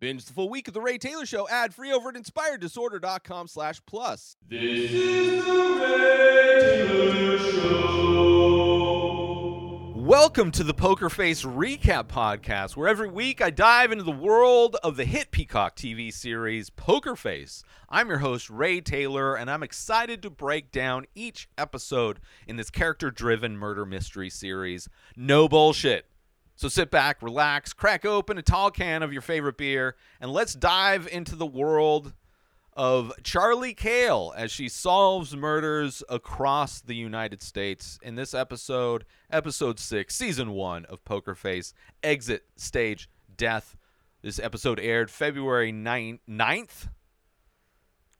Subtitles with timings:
[0.00, 3.82] Binge the full week of The Ray Taylor Show ad free over at inspireddisorder.com slash
[3.84, 4.34] plus.
[4.48, 8.00] This is the Ray Taylor Show.
[9.94, 14.76] Welcome to the Poker Face Recap Podcast, where every week I dive into the world
[14.82, 17.62] of the hit Peacock TV series Poker Face.
[17.90, 22.70] I'm your host, Ray Taylor, and I'm excited to break down each episode in this
[22.70, 24.88] character driven murder mystery series.
[25.14, 26.09] No bullshit.
[26.60, 30.52] So sit back, relax, crack open a tall can of your favorite beer, and let's
[30.52, 32.12] dive into the world
[32.74, 37.98] of Charlie Cale as she solves murders across the United States.
[38.02, 43.74] In this episode, episode 6, season 1 of Poker Face, Exit Stage Death.
[44.20, 46.88] This episode aired February 9th, 9th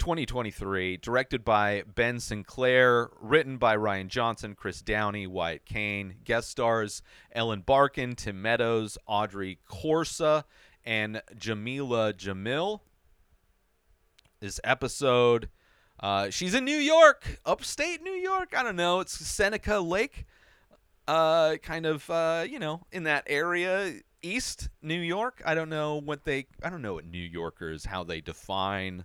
[0.01, 7.03] 2023, directed by Ben Sinclair, written by Rian Johnson, Chris Downey, Wyatt Cain, guest stars
[7.33, 10.45] Ellen Barkin, Tim Meadows, Audrey Corsa,
[10.85, 12.81] and Jameela Jamil.
[14.41, 15.51] This episode,
[16.01, 18.55] uh, she's in New York, upstate New York.
[18.57, 19.01] I don't know.
[19.01, 20.25] It's Seneca Lake,
[21.09, 23.93] uh, kind of, uh, you know, in that area,
[24.23, 25.43] East New York.
[25.45, 29.05] I don't know what they, I don't know what New Yorkers, how they define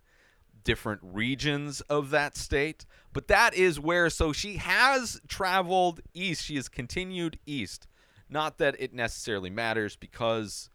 [0.66, 2.86] different regions of that state.
[3.14, 6.44] But that is where, so she has traveled east.
[6.44, 7.88] She has continued east.
[8.30, 10.70] Not that it necessarily matters because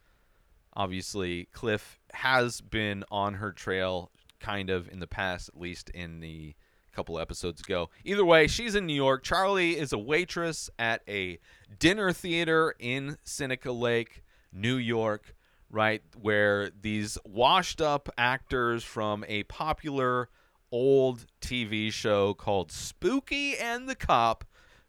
[0.75, 6.21] obviously Cliff has been on her trail kind of in the past, at least in
[6.21, 6.55] the
[6.93, 7.91] couple episodes ago.
[8.05, 9.23] Either way, she's in New York.
[9.23, 11.39] Charlie is a waitress at a
[11.79, 15.35] dinner theater in Seneca Lake, New York
[15.71, 16.03] right?
[16.21, 20.29] Where these washed up actors from a popular
[20.73, 24.45] old TV show called Spooky and the Cop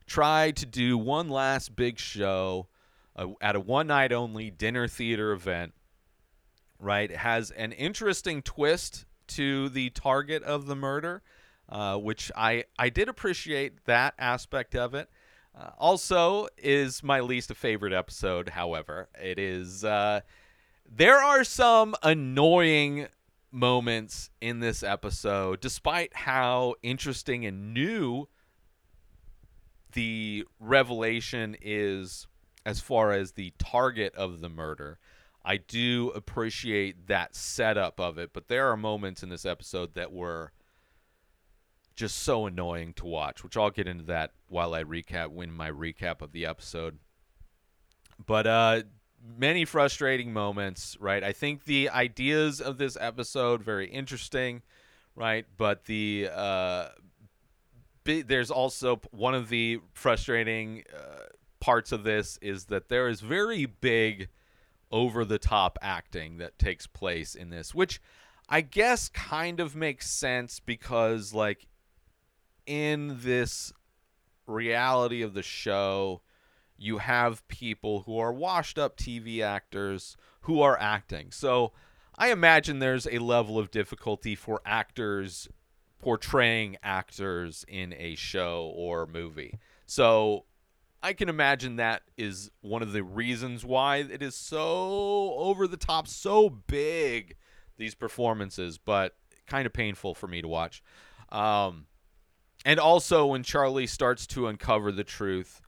[0.05, 2.67] try to do one last big show
[3.15, 5.73] uh, at a one night only dinner theater event,
[6.79, 7.09] right?
[7.09, 11.21] It has an interesting twist to the target of the murder,
[11.69, 15.09] uh, which I, I did appreciate that aspect of it.
[15.53, 18.49] Uh, also, is my least favorite episode.
[18.49, 20.21] However, it is uh,
[20.93, 23.07] there are some annoying
[23.49, 28.27] moments in this episode, despite how interesting and new
[29.93, 32.27] the revelation is
[32.65, 34.99] as far as the target of the murder.
[35.43, 40.11] I do appreciate that setup of it, but there are moments in this episode that
[40.11, 40.51] were
[41.95, 45.71] just so annoying to watch, which I'll get into that while I recap when my
[45.71, 46.99] recap of the episode.
[48.23, 48.81] But uh
[49.37, 51.23] many frustrating moments, right?
[51.23, 54.61] I think the ideas of this episode very interesting,
[55.15, 55.45] right?
[55.57, 56.87] But the uh,
[58.03, 61.25] there's also one of the frustrating uh,
[61.59, 64.29] parts of this is that there is very big
[64.91, 68.01] over the top acting that takes place in this, which
[68.49, 71.67] I guess kind of makes sense because like
[72.65, 73.71] in this
[74.47, 76.21] reality of the show
[76.81, 81.29] you have people who are washed up TV actors who are acting.
[81.29, 81.73] So
[82.17, 85.47] I imagine there's a level of difficulty for actors
[85.99, 89.59] portraying actors in a show or movie.
[89.85, 90.45] So
[91.03, 95.77] I can imagine that is one of the reasons why it is so over the
[95.77, 97.35] top, so big,
[97.77, 99.15] these performances, but
[99.45, 100.81] kind of painful for me to watch.
[101.29, 101.85] Um,
[102.65, 105.61] and also when Charlie starts to uncover the truth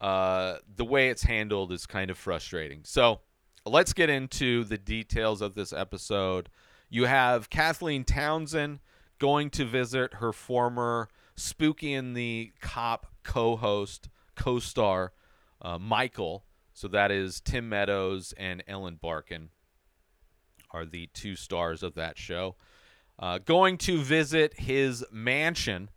[0.00, 2.80] uh, the way it's handled is kind of frustrating.
[2.84, 3.20] So
[3.64, 6.48] let's get into the details of this episode.
[6.88, 8.80] You have Kathleen Townsend
[9.18, 15.12] going to visit her former Spooky and the Cop co host, co star,
[15.60, 16.44] uh, Michael.
[16.72, 19.50] So that is Tim Meadows and Ellen Barkin
[20.70, 22.56] are the two stars of that show.
[23.18, 25.90] Uh, going to visit his mansion,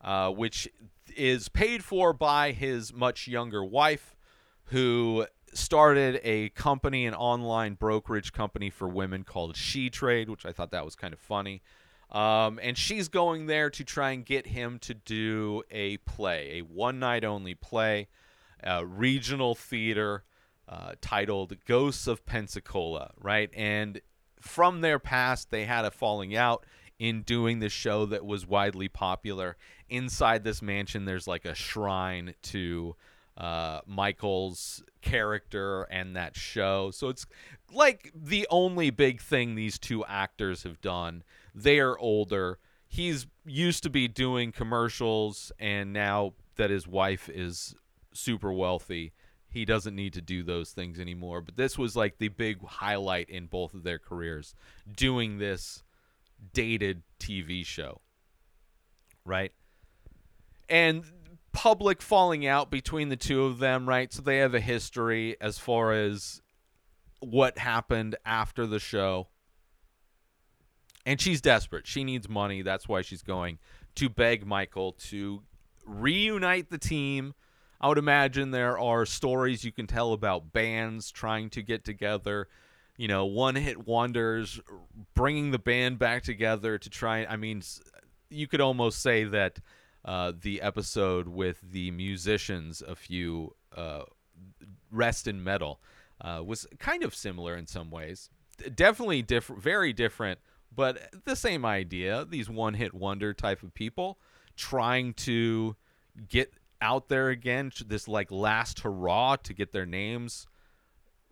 [0.00, 0.68] uh, which
[1.16, 4.16] is paid for by his much younger wife,
[4.66, 10.52] who started a company, an online brokerage company for women called She Trade, which I
[10.52, 11.62] thought that was kind of funny.
[12.10, 16.60] Um, and she's going there to try and get him to do a play, a
[16.62, 18.08] one night only play,
[18.62, 20.24] a regional theater
[20.68, 23.50] uh, titled Ghosts of Pensacola, right?
[23.54, 24.00] And
[24.40, 26.64] from their past, they had a falling out
[26.98, 29.56] in doing the show that was widely popular.
[29.94, 32.96] Inside this mansion, there's like a shrine to
[33.36, 36.90] uh, Michael's character and that show.
[36.90, 37.26] So it's
[37.72, 41.22] like the only big thing these two actors have done.
[41.54, 42.58] They are older.
[42.88, 47.74] He's used to be doing commercials, and now that his wife is
[48.12, 49.12] super wealthy,
[49.48, 51.40] he doesn't need to do those things anymore.
[51.40, 54.54] But this was like the big highlight in both of their careers,
[54.96, 55.82] doing this
[56.52, 58.00] dated TV show.
[59.24, 59.52] Right?
[60.68, 61.04] And
[61.52, 64.12] public falling out between the two of them, right?
[64.12, 66.42] So they have a history as far as
[67.20, 69.28] what happened after the show.
[71.06, 71.86] And she's desperate.
[71.86, 72.62] She needs money.
[72.62, 73.58] That's why she's going
[73.94, 75.42] to beg Michael to
[75.86, 77.34] reunite the team.
[77.80, 82.48] I would imagine there are stories you can tell about bands trying to get together,
[82.96, 84.60] you know, one hit wonders,
[85.14, 87.26] bringing the band back together to try.
[87.26, 87.62] I mean,
[88.30, 89.58] you could almost say that
[90.04, 94.02] uh, the episode with the musicians, a few uh,
[94.90, 95.80] rest in metal,
[96.20, 98.30] uh, was kind of similar in some ways.
[98.74, 100.38] Definitely different, very different,
[100.74, 102.26] but the same idea.
[102.28, 104.18] These one hit wonder type of people
[104.56, 105.76] trying to
[106.28, 110.46] get out there again, this like last hurrah to get their names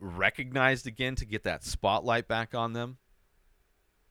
[0.00, 2.98] recognized again, to get that spotlight back on them.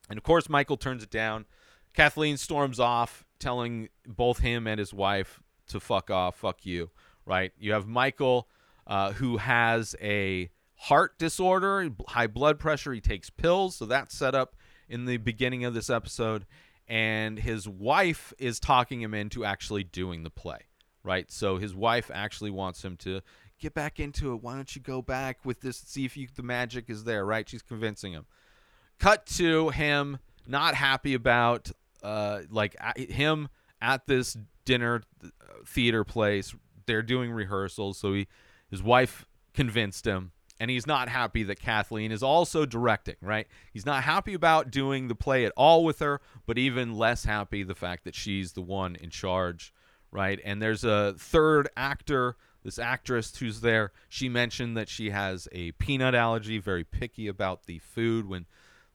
[0.09, 1.45] And of course, Michael turns it down.
[1.93, 6.89] Kathleen storms off, telling both him and his wife to fuck off, fuck you,
[7.25, 7.51] right?
[7.59, 8.47] You have Michael,
[8.87, 12.93] uh, who has a heart disorder, high blood pressure.
[12.93, 14.55] He takes pills, so that's set up
[14.87, 16.45] in the beginning of this episode.
[16.87, 20.67] And his wife is talking him into actually doing the play,
[21.03, 21.31] right?
[21.31, 23.21] So his wife actually wants him to
[23.59, 24.41] get back into it.
[24.41, 25.77] Why don't you go back with this?
[25.77, 27.47] See if you, the magic is there, right?
[27.47, 28.25] She's convincing him
[29.01, 31.71] cut to him not happy about
[32.03, 33.49] uh like him
[33.81, 35.27] at this dinner uh,
[35.65, 36.55] theater place
[36.85, 38.27] they're doing rehearsals so he
[38.69, 43.47] his wife convinced him and he's not happy that Kathleen is also directing right?
[43.73, 47.63] He's not happy about doing the play at all with her but even less happy
[47.63, 49.73] the fact that she's the one in charge
[50.11, 50.39] right?
[50.43, 53.91] And there's a third actor this actress who's there.
[54.07, 58.45] She mentioned that she has a peanut allergy very picky about the food when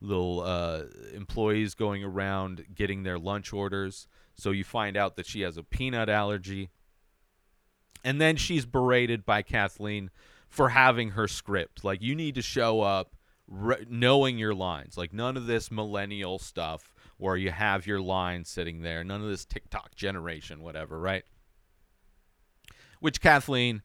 [0.01, 0.83] little uh,
[1.15, 4.09] employees going around getting their lunch orders.
[4.35, 6.71] So you find out that she has a peanut allergy.
[8.05, 10.11] And then she's berated by Kathleen
[10.49, 11.83] for having her script.
[11.85, 13.17] Like, you need to show up
[13.49, 14.97] re- knowing your lines.
[14.97, 19.03] Like, none of this millennial stuff where you have your lines sitting there.
[19.03, 21.25] None of this TikTok generation, whatever, right?
[23.01, 23.83] Which Kathleen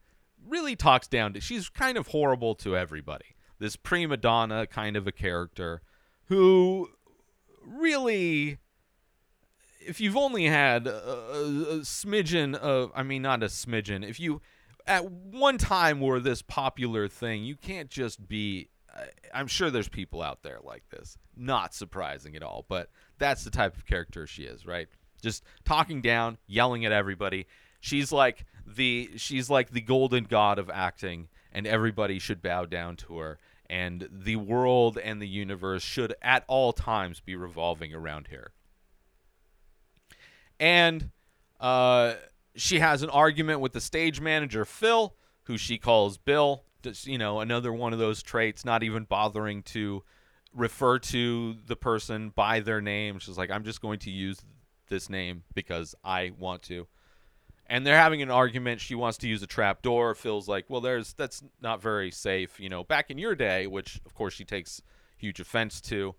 [0.48, 1.40] really talks down to.
[1.40, 3.36] She's kind of horrible to everybody.
[3.60, 5.82] This prima donna kind of a character
[6.32, 6.90] who
[7.68, 8.58] really
[9.82, 14.42] if you've only had a, a, smidgen of i mean not a smidgen if you
[14.88, 18.70] at one time were this popular thing you can't just be
[19.34, 21.18] i'm sure there's people out there like this.
[21.36, 24.88] Not surprising at all but that's the type of character she is right?
[25.22, 27.46] Just talking down yelling at everybody.
[27.82, 32.96] She's like the she's like the golden god of acting and everybody should bow down
[32.96, 33.38] to her
[33.72, 38.52] and the world and the universe should at all times be revolving around her
[40.62, 41.10] and
[41.60, 42.14] uh,
[42.56, 46.64] she has an argument with the stage manager Phil, who she calls Bill.
[46.84, 50.04] Just you know, another one of those traits, not even bothering to
[50.54, 53.20] refer to the person by their name.
[53.20, 54.40] She's like, I'm just going to use
[54.88, 56.88] this name because I want to.
[57.72, 58.82] And they're having an argument.
[58.82, 60.14] She wants to use a trap door.
[60.14, 62.60] Phil's like, well, there's that's not very safe.
[62.60, 64.82] You know, back in your day, which of course she takes
[65.16, 66.14] huge offense to.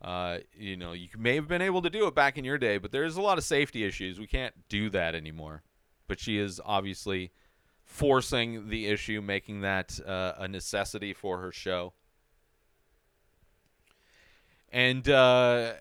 [0.00, 2.78] Uh, you know, you may have been able to do it back in your day,
[2.78, 4.20] but there's a lot of safety issues.
[4.20, 5.64] We can't do that anymore.
[6.06, 7.32] But she is obviously
[7.82, 11.94] forcing the issue, making that uh, a necessity for her show.
[14.70, 15.72] And uh,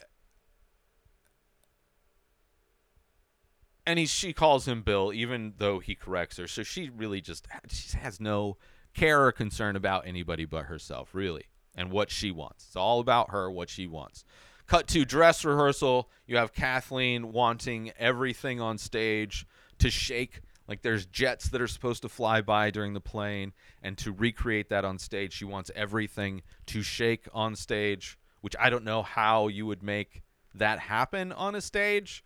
[3.85, 6.47] and he she calls him Bill, even though he corrects her.
[6.47, 8.57] So she really just she has no
[8.93, 11.45] care or concern about anybody but herself, really,
[11.75, 12.65] and what she wants.
[12.67, 14.23] It's all about her, what she wants.
[14.67, 16.09] Cut to dress rehearsal.
[16.27, 19.45] You have Kathleen wanting everything on stage
[19.79, 20.41] to shake.
[20.67, 24.69] Like there's jets that are supposed to fly by during the plane, and to recreate
[24.69, 28.17] that on stage, she wants everything to shake on stage.
[28.41, 30.23] Which I don't know how you would make
[30.55, 32.23] that happen on a stage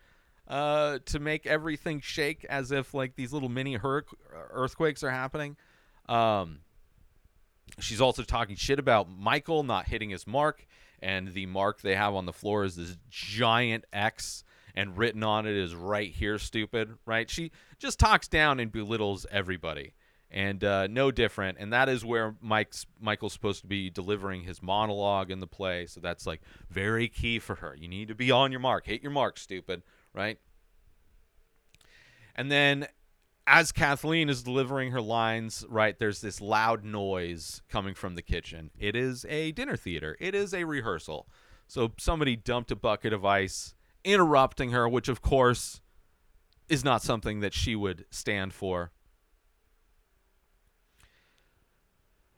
[0.48, 4.06] uh, to make everything shake as if like these little mini hur-
[4.52, 5.56] earthquakes are happening.
[6.08, 6.60] Um,
[7.80, 10.66] she's also talking shit about Michael not hitting his mark,
[11.02, 14.44] and the mark they have on the floor is this giant X,
[14.76, 17.30] and written on it is "right here, stupid." Right?
[17.30, 19.94] She just talks down and belittles everybody,
[20.30, 21.58] and uh, no different.
[21.60, 25.88] And that is where Mike's Michael's supposed to be delivering his monologue in the play.
[25.88, 27.76] So that's like very key for her.
[27.76, 28.86] You need to be on your mark.
[28.86, 29.82] Hit your mark, stupid.
[30.16, 30.40] Right?
[32.36, 32.88] And then
[33.48, 38.72] as Kathleen is delivering her lines, right, there's this loud noise coming from the kitchen.
[38.78, 41.28] It is a dinner theater, it is a rehearsal.
[41.68, 45.82] So somebody dumped a bucket of ice, interrupting her, which of course
[46.70, 48.92] is not something that she would stand for.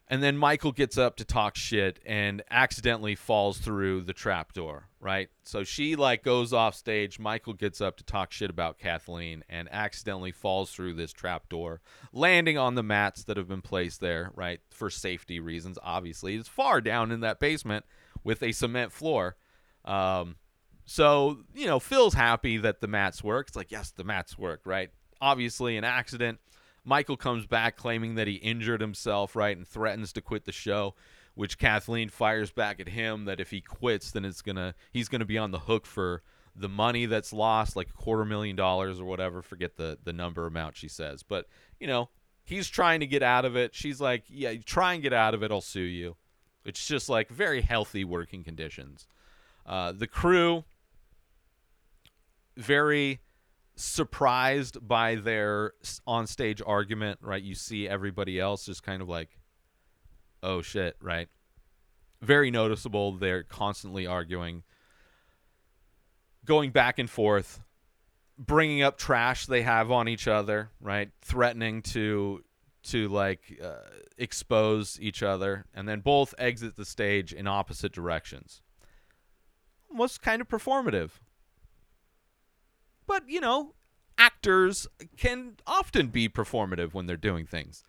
[0.10, 5.28] And then Michael gets up to talk shit and accidentally falls through the trapdoor, right?
[5.44, 7.20] So she like goes off stage.
[7.20, 11.82] Michael gets up to talk shit about Kathleen and accidentally falls through this trapdoor,
[12.14, 14.62] landing on the mats that have been placed there, right?
[14.70, 16.36] For safety reasons, obviously.
[16.36, 17.84] It's far down in that basement
[18.24, 19.36] with a cement floor.
[19.84, 20.38] Um,
[20.86, 23.50] so, you know, Phil's happy that the mats work.
[23.50, 24.90] It's like, yes, the mats work, right?
[25.20, 26.40] Obviously, an accident.
[26.88, 30.96] Michael comes back claiming that he injured himself, right, and threatens to quit the show,
[31.36, 35.26] which Kathleen fires back at him that if he quits, then it's gonna he's gonna
[35.26, 36.24] be on the hook for
[36.56, 39.42] the money that's lost, like a quarter million dollars or whatever.
[39.42, 42.10] Forget the the number amount she says, but you know
[42.46, 43.76] he's trying to get out of it.
[43.76, 45.52] She's like, yeah, try and get out of it.
[45.52, 46.16] I'll sue you.
[46.64, 49.08] It's just like very healthy working conditions.
[49.66, 50.64] Uh, the crew
[52.56, 53.20] very
[53.78, 55.74] surprised by their
[56.06, 57.42] on stage argument, right?
[57.42, 59.30] You see everybody else just kind of like,
[60.44, 61.30] oh shit, right?
[62.22, 63.14] Very noticeable.
[63.14, 64.64] They're constantly arguing,
[66.44, 67.62] going back and forth,
[68.38, 71.12] bringing up trash they have on each other, right?
[71.22, 72.44] Threatening to
[72.84, 78.62] to like uh, expose each other, and then both exit the stage in opposite directions.
[79.92, 81.12] Almost kind of performative
[83.08, 83.74] but you know,
[84.18, 84.88] actors
[85.18, 87.84] can often be performative when they're doing things.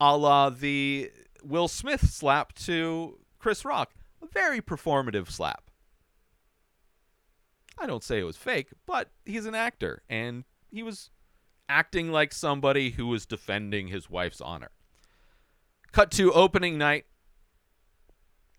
[0.00, 1.10] A la the
[1.42, 3.94] Will Smith slap to Chris Rock.
[4.22, 5.70] A very performative slap.
[7.78, 11.10] I don't say it was fake, but he's an actor, and he was
[11.68, 14.70] acting like somebody who was defending his wife's honor.
[15.92, 17.06] Cut to opening night.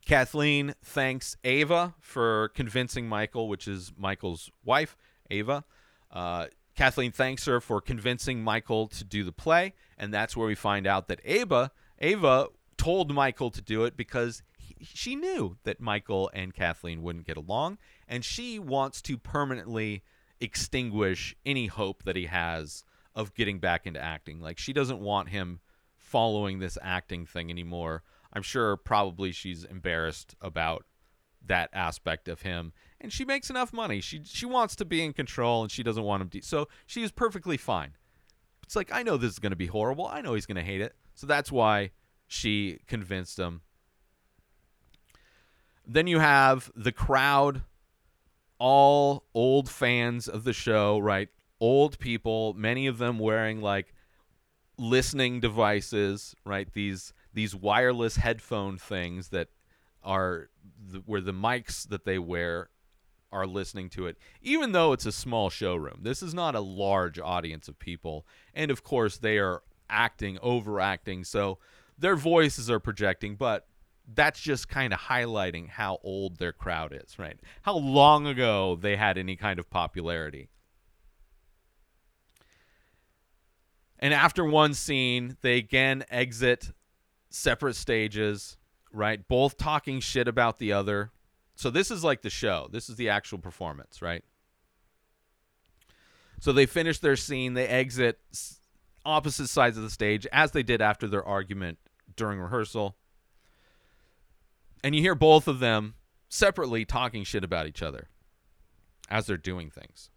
[0.05, 4.95] Kathleen thanks Ava for convincing Michael, which is Michael's wife,
[5.29, 5.65] Ava,
[6.11, 10.55] uh, Kathleen thanks her for convincing Michael to do the play, and that's where we
[10.55, 12.47] find out that Ava Ava
[12.77, 17.37] told Michael to do it because he, she knew that Michael and Kathleen wouldn't get
[17.37, 20.03] along, and she wants to permanently
[20.39, 24.39] extinguish any hope that he has of getting back into acting.
[24.39, 25.59] Like she doesn't want him
[25.97, 28.03] following this acting thing anymore.
[28.31, 30.85] I'm sure probably she's embarrassed about
[31.45, 34.01] that aspect of him and she makes enough money.
[34.01, 37.03] She she wants to be in control and she doesn't want him to so she
[37.03, 37.93] is perfectly fine.
[38.63, 40.07] It's like i know this is going to be horrible.
[40.07, 40.95] I know he's going to hate it.
[41.15, 41.91] So that's why
[42.27, 43.61] she convinced him.
[45.87, 47.63] Then you have the crowd
[48.59, 51.29] all old fans of the show right?
[51.59, 53.93] Old people many of them wearing like
[54.77, 56.71] listening devices right?
[56.73, 59.47] These these wireless headphone things that
[60.03, 60.49] are
[60.91, 62.69] the, where the mics that they wear
[63.31, 65.99] are listening to it, even though it's a small showroom.
[66.01, 68.25] This is not a large audience of people.
[68.53, 71.23] And of course, they are acting, overacting.
[71.23, 71.59] So
[71.97, 73.67] their voices are projecting, but
[74.11, 77.39] that's just kind of highlighting how old their crowd is, right?
[77.61, 80.49] How long ago they had any kind of popularity.
[83.99, 86.71] And after one scene, they again exit
[87.29, 88.57] separate stages
[88.91, 89.27] right?
[89.27, 91.11] Both talking shit about the other.
[91.59, 92.69] So this is like the show.
[92.71, 94.23] This is the actual performance, right?
[96.39, 98.17] So they finish their scene, they exit
[99.03, 101.77] opposite sides of the stage as they did after their argument
[102.15, 102.95] during rehearsal.
[104.85, 105.95] And you hear both of them
[106.29, 108.07] separately talking shit about each other
[109.09, 110.11] as they're doing things.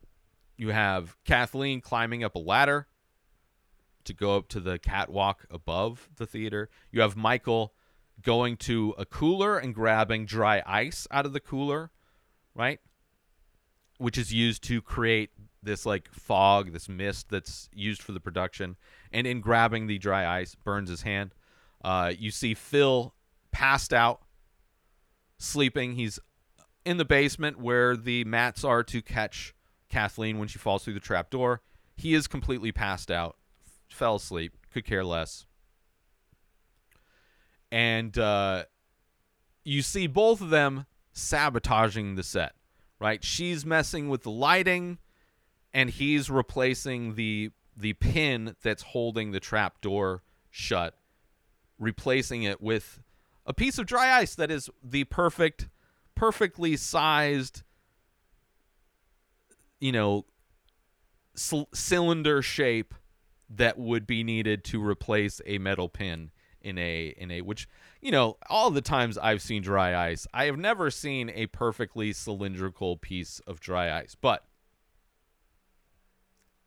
[0.56, 2.86] You have Kathleen climbing up a ladder
[4.04, 6.70] to go up to the catwalk above the theater.
[6.92, 7.74] You have Michael
[8.22, 11.90] going to a cooler and grabbing dry ice out of the cooler,
[12.54, 12.80] right?
[13.98, 15.30] Which is used to create
[15.62, 18.76] this like fog, this mist that's used for the production.
[19.12, 21.34] And in grabbing the dry ice, burns his hand.
[21.84, 23.14] Uh, you see Phil
[23.50, 24.22] passed out,
[25.38, 25.94] sleeping.
[25.94, 26.18] He's
[26.84, 29.54] in the basement where the mats are to catch
[29.88, 31.60] Kathleen when she falls through the trap door.
[31.96, 33.36] He is completely passed out,
[33.88, 35.46] fell asleep, could care less
[37.72, 38.64] and uh,
[39.64, 42.52] you see both of them sabotaging the set.
[43.00, 43.24] Right?
[43.24, 44.98] She's messing with the lighting,
[45.74, 50.96] and he's replacing the the pin that's holding the trap door shut,
[51.80, 53.00] replacing it with
[53.44, 55.68] a piece of dry ice that is the perfect,
[56.14, 57.62] perfectly sized,
[59.80, 60.26] you know,
[61.34, 62.94] c- cylinder shape
[63.50, 66.30] that would be needed to replace a metal pin
[66.62, 67.68] in a in a which
[68.00, 72.12] you know all the times I've seen dry ice I have never seen a perfectly
[72.12, 74.44] cylindrical piece of dry ice but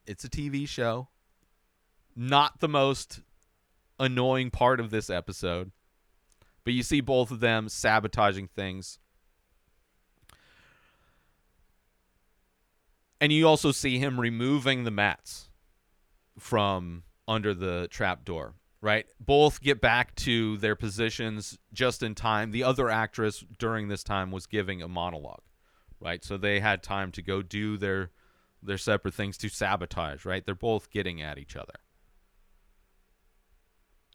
[0.07, 1.07] it's a TV show.
[2.15, 3.21] Not the most
[3.99, 5.71] annoying part of this episode
[6.63, 8.99] but you see both of them sabotaging things.
[13.21, 15.49] And you also see him removing the mats
[16.37, 19.05] from under the trap door right?
[19.20, 22.51] Both get back to their positions just in time.
[22.51, 25.41] The other actress during this time was giving a monologue
[26.00, 26.24] right?
[26.24, 28.12] So they had time to go do their
[28.62, 30.46] their separate things to sabotage right?
[30.46, 31.74] They're both getting at each other.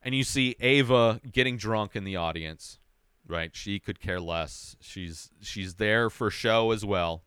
[0.03, 2.79] And you see Ava getting drunk in the audience
[3.27, 3.55] right?
[3.55, 4.77] She could care less.
[4.81, 7.23] She's she's there for show as well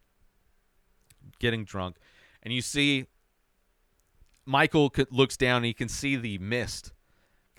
[1.40, 1.98] getting drunk.
[2.42, 3.08] And you see
[4.46, 6.93] Michael looks down and he can see the mist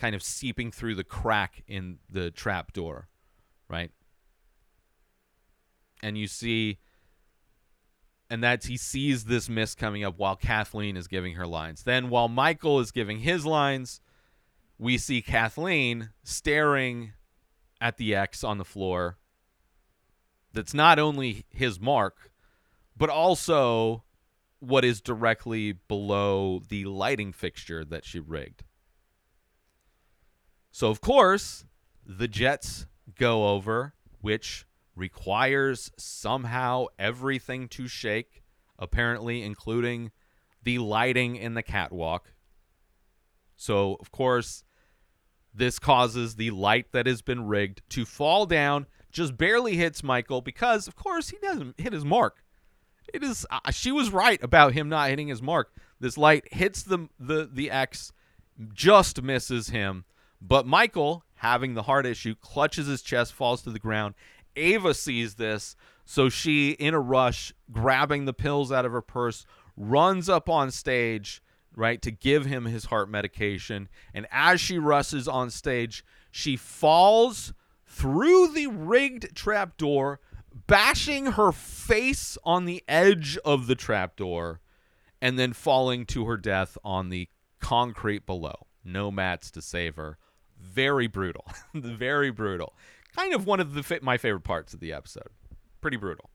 [0.04, 3.08] kind of seeping through the crack in the trap door,
[3.70, 3.90] right?
[6.02, 6.78] And you see
[8.28, 11.84] and that's he sees this mist coming up while Kathleen is giving her lines.
[11.84, 14.02] Then while Michael is giving his lines,
[14.78, 17.14] we see Kathleen staring
[17.80, 19.16] at the X on the floor.
[20.52, 22.30] That's not only his mark,
[22.94, 24.04] but also
[24.60, 28.64] what is directly below the lighting fixture that she rigged.
[30.74, 31.64] So, of course,
[32.04, 34.66] the jets go over, which
[34.96, 38.42] requires somehow everything to shake,
[38.76, 40.10] apparently, including
[40.64, 42.32] the lighting in the catwalk.
[43.54, 44.64] So, of course,
[45.54, 50.40] this causes the light that has been rigged to fall down, just barely hits Michael
[50.40, 52.42] because, of course, he doesn't hit his mark.
[53.12, 55.72] It is uh, she was right about him not hitting his mark.
[56.00, 58.12] This light hits the the the X,
[58.72, 60.04] just misses him.
[60.46, 64.14] But Michael, having the heart issue, clutches his chest, falls to the ground.
[64.56, 65.74] Ava sees this,
[66.04, 70.70] so she, in a rush, grabbing the pills out of her purse, runs up on
[70.70, 71.42] stage,
[71.74, 73.88] right, to give him his heart medication.
[74.12, 77.54] And as she rushes on stage, she falls
[77.86, 80.20] through the rigged trapdoor,
[80.66, 84.60] bashing her face on the edge of the trapdoor,
[85.22, 87.28] and then falling to her death on the
[87.60, 88.66] concrete below.
[88.84, 90.18] No mats to save her.
[90.64, 91.44] Very brutal.
[91.74, 92.74] Very brutal.
[93.14, 95.28] Kind of one of the my favorite parts of the episode.
[95.80, 96.30] Pretty brutal.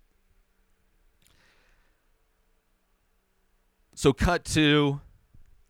[3.96, 5.02] So cut to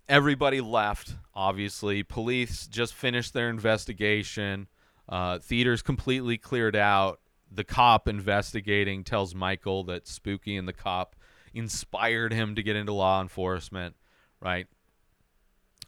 [0.08, 1.15] everybody left.
[1.34, 4.67] Obviously, police just finished their investigation.
[5.08, 7.19] Uh, theater's completely cleared out.
[7.52, 11.15] The cop investigating tells Michael that Spooky and the cop
[11.54, 13.95] inspired him to get into law enforcement,
[14.39, 14.67] right?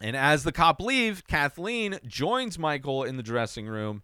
[0.02, 4.02] And as the cop leave, Kathleen joins Michael in the dressing room,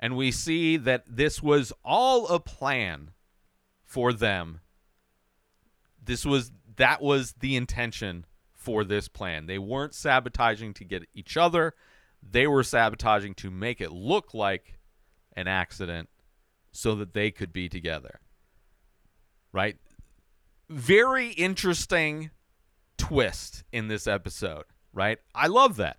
[0.00, 3.10] and we see that this was all a plan
[3.84, 4.60] for them.
[6.02, 9.44] This was that was the intention for this plan.
[9.44, 11.74] They weren't sabotaging to get each other.
[12.22, 14.78] They were sabotaging to make it look like
[15.34, 16.08] an accident
[16.72, 18.20] so that they could be together.
[19.52, 19.76] Right?
[20.70, 22.30] Very interesting
[22.96, 24.64] twist in this episode,
[24.96, 25.18] right?
[25.34, 25.98] I love that.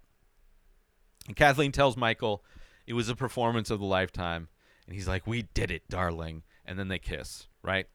[1.28, 2.44] And Kathleen tells Michael
[2.88, 4.50] it was a performance of the lifetime.
[4.86, 6.44] And he's like, We did it, darling.
[6.66, 7.86] And then they kiss, right?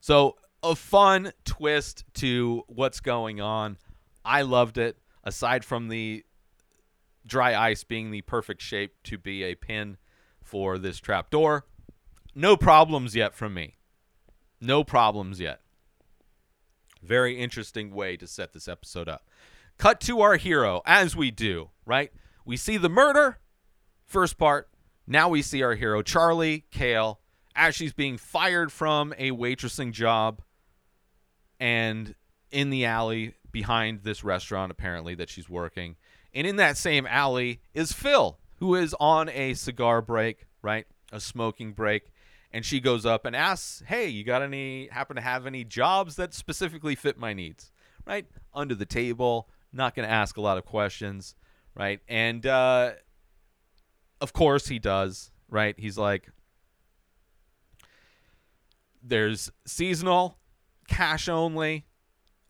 [0.00, 3.76] So, a fun twist to what's going on.
[4.24, 4.96] I loved it.
[5.24, 6.24] Aside from the
[7.26, 9.96] dry ice being the perfect shape to be a pin
[10.42, 11.66] for this trap door,
[12.34, 13.76] no problems yet from me.
[14.60, 15.60] No problems yet.
[17.02, 19.26] Very interesting way to set this episode up.
[19.78, 22.12] Cut to our hero, as we do, right?
[22.44, 23.38] We see the murder,
[24.04, 24.68] first part.
[25.06, 27.20] Now we see our hero, Charlie Cale,
[27.54, 30.42] as she's being fired from a waitressing job
[31.60, 32.14] and
[32.50, 35.96] in the alley behind this restaurant, apparently, that she's working.
[36.32, 40.86] And in that same alley is Phil, who is on a cigar break, right?
[41.12, 42.10] A smoking break.
[42.52, 46.16] And she goes up and asks, Hey, you got any, happen to have any jobs
[46.16, 47.72] that specifically fit my needs,
[48.06, 48.26] right?
[48.52, 51.34] Under the table, not going to ask a lot of questions,
[51.74, 52.00] right?
[52.08, 52.92] And, uh,
[54.20, 55.74] of course he does, right?
[55.78, 56.30] He's like,
[59.02, 60.38] there's seasonal,
[60.88, 61.84] cash only.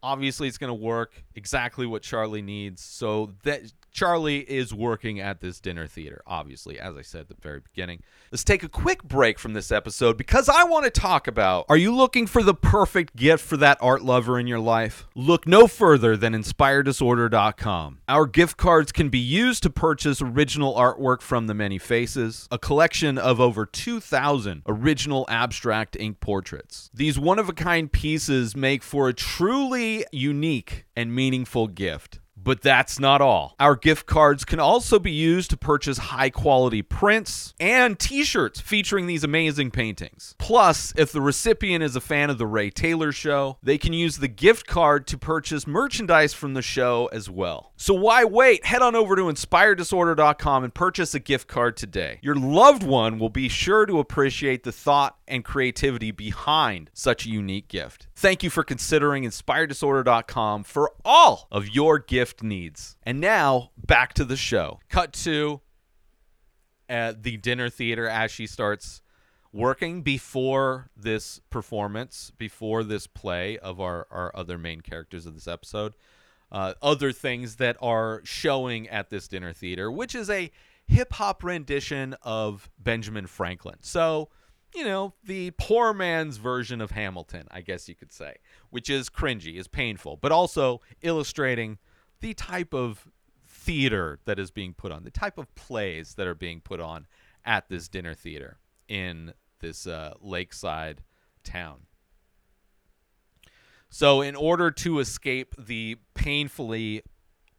[0.02, 2.82] Obviously, it's going to work exactly what Charlie needs.
[2.82, 3.62] So that
[3.94, 8.02] Charlie is working at this dinner theater, obviously, as I said at the very beginning.
[8.32, 11.76] Let's take a quick break from this episode because I want to talk about are
[11.76, 15.06] you looking for the perfect gift for that art lover in your life?
[15.14, 18.00] Look no further than inspireddisorder.com.
[18.08, 22.58] Our gift cards can be used to purchase original artwork from the many faces, a
[22.58, 26.90] collection of over 2,000 original abstract ink portraits.
[26.92, 32.18] These one of a kind pieces make for a truly unique and meaningful gift.
[32.44, 33.56] But that's not all.
[33.58, 38.60] Our gift cards can also be used to purchase high quality prints and t shirts
[38.60, 40.34] featuring these amazing paintings.
[40.38, 44.18] Plus, if the recipient is a fan of The Ray Taylor Show, they can use
[44.18, 47.72] the gift card to purchase merchandise from the show as well.
[47.76, 48.66] So why wait?
[48.66, 52.18] Head on over to inspireddisorder.com and purchase a gift card today.
[52.22, 57.30] Your loved one will be sure to appreciate the thought and creativity behind such a
[57.30, 58.06] unique gift.
[58.14, 62.96] Thank you for considering inspireddisorder.com for all of your gift needs.
[63.02, 64.80] And now, back to the show.
[64.88, 65.60] Cut to
[66.88, 69.00] at the dinner theater as she starts
[69.52, 75.46] working before this performance, before this play of our, our other main characters of this
[75.46, 75.94] episode.
[76.50, 80.50] Uh, other things that are showing at this dinner theater, which is a
[80.86, 83.76] hip hop rendition of Benjamin Franklin.
[83.80, 84.28] So,
[84.74, 88.36] you know, the poor man's version of Hamilton, I guess you could say,
[88.70, 91.78] which is cringy, is painful, but also illustrating
[92.20, 93.08] the type of
[93.46, 97.06] theater that is being put on, the type of plays that are being put on
[97.44, 98.58] at this dinner theater
[98.88, 101.02] in this uh, lakeside
[101.44, 101.86] town.
[103.88, 107.02] So, in order to escape the painfully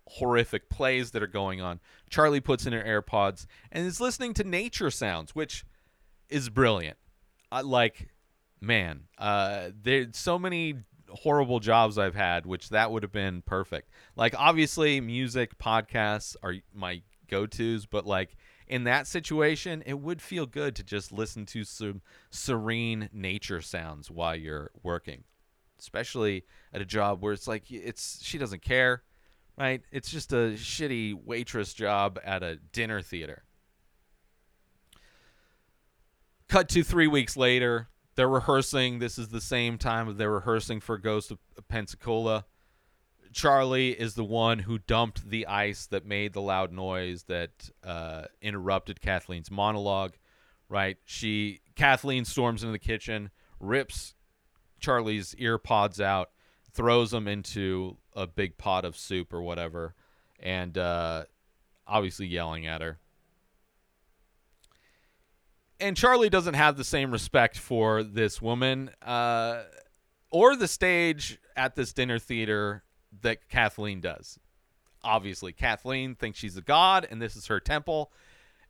[0.08, 4.44] horrific plays that are going on, Charlie puts in her AirPods and is listening to
[4.44, 5.66] nature sounds, which
[6.30, 6.98] is brilliant.
[7.52, 8.10] I like,
[8.62, 10.76] man, uh, there's so many
[11.10, 13.90] horrible jobs I've had, which that would have been perfect.
[14.16, 18.36] Like, obviously, music, podcasts are my go tos, but like
[18.68, 24.10] in that situation, it would feel good to just listen to some serene nature sounds
[24.10, 25.24] while you're working,
[25.80, 29.04] especially at a job where it's like it's she doesn't care,
[29.58, 29.82] right?
[29.92, 33.44] It's just a shitty waitress job at a dinner theater.
[36.48, 37.90] Cut to three weeks later.
[38.16, 39.00] They're rehearsing.
[39.00, 42.46] This is the same time they're rehearsing for Ghost of Pensacola.
[43.34, 48.26] Charlie is the one who dumped the ice that made the loud noise that uh,
[48.42, 50.14] interrupted Kathleen's monologue.
[50.70, 50.98] Right?
[51.04, 54.16] She Kathleen storms into the kitchen, rips
[54.80, 56.30] Charlie's ear pods out,
[56.72, 59.94] throws them into a big pot of soup or whatever,
[60.40, 61.26] and uh,
[61.86, 63.00] obviously yelling at her
[65.86, 69.64] and Charlie doesn't have the same respect for this woman uh,
[70.32, 72.84] or the stage at this dinner theater
[73.22, 74.40] that Kathleen does.
[75.04, 78.12] Obviously, Kathleen thinks she's a god and this is her temple.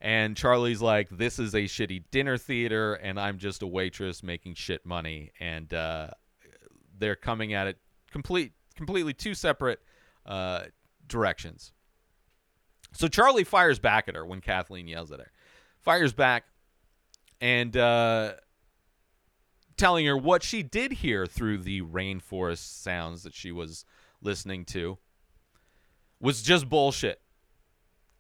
[0.01, 4.55] And Charlie's like, this is a shitty dinner theater, and I'm just a waitress making
[4.55, 5.31] shit money.
[5.39, 6.09] And uh,
[6.99, 7.77] they're coming at it
[8.11, 9.79] complete, completely two separate
[10.25, 10.65] uh,
[11.07, 11.71] directions.
[12.91, 15.31] So Charlie fires back at her when Kathleen yells at her.
[15.79, 16.43] Fires back,
[17.41, 18.33] and uh,
[19.77, 23.85] telling her what she did hear through the rainforest sounds that she was
[24.21, 24.97] listening to
[26.19, 27.21] was just bullshit.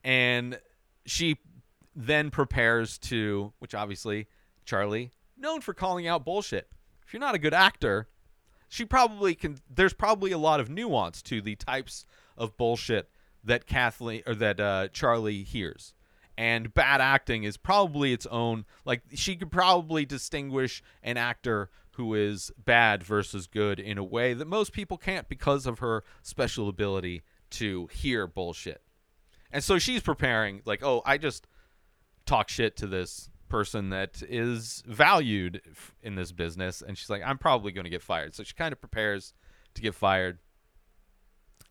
[0.03, 0.59] And
[1.05, 1.37] she
[1.95, 4.27] then prepares to, which obviously
[4.65, 6.69] Charlie, known for calling out bullshit.
[7.05, 8.07] If you're not a good actor,
[8.67, 9.57] she probably can.
[9.73, 12.05] There's probably a lot of nuance to the types
[12.37, 13.09] of bullshit
[13.43, 15.93] that Kathleen or that uh, Charlie hears
[16.37, 22.13] and bad acting is probably its own like she could probably distinguish an actor who
[22.13, 26.67] is bad versus good in a way that most people can't because of her special
[26.67, 28.81] ability to hear bullshit.
[29.51, 31.47] And so she's preparing like, "Oh, I just
[32.25, 35.61] talk shit to this person that is valued
[36.01, 38.73] in this business." And she's like, "I'm probably going to get fired." So she kind
[38.73, 39.33] of prepares
[39.75, 40.39] to get fired.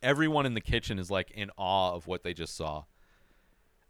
[0.02, 2.84] Everyone in the kitchen is like in awe of what they just saw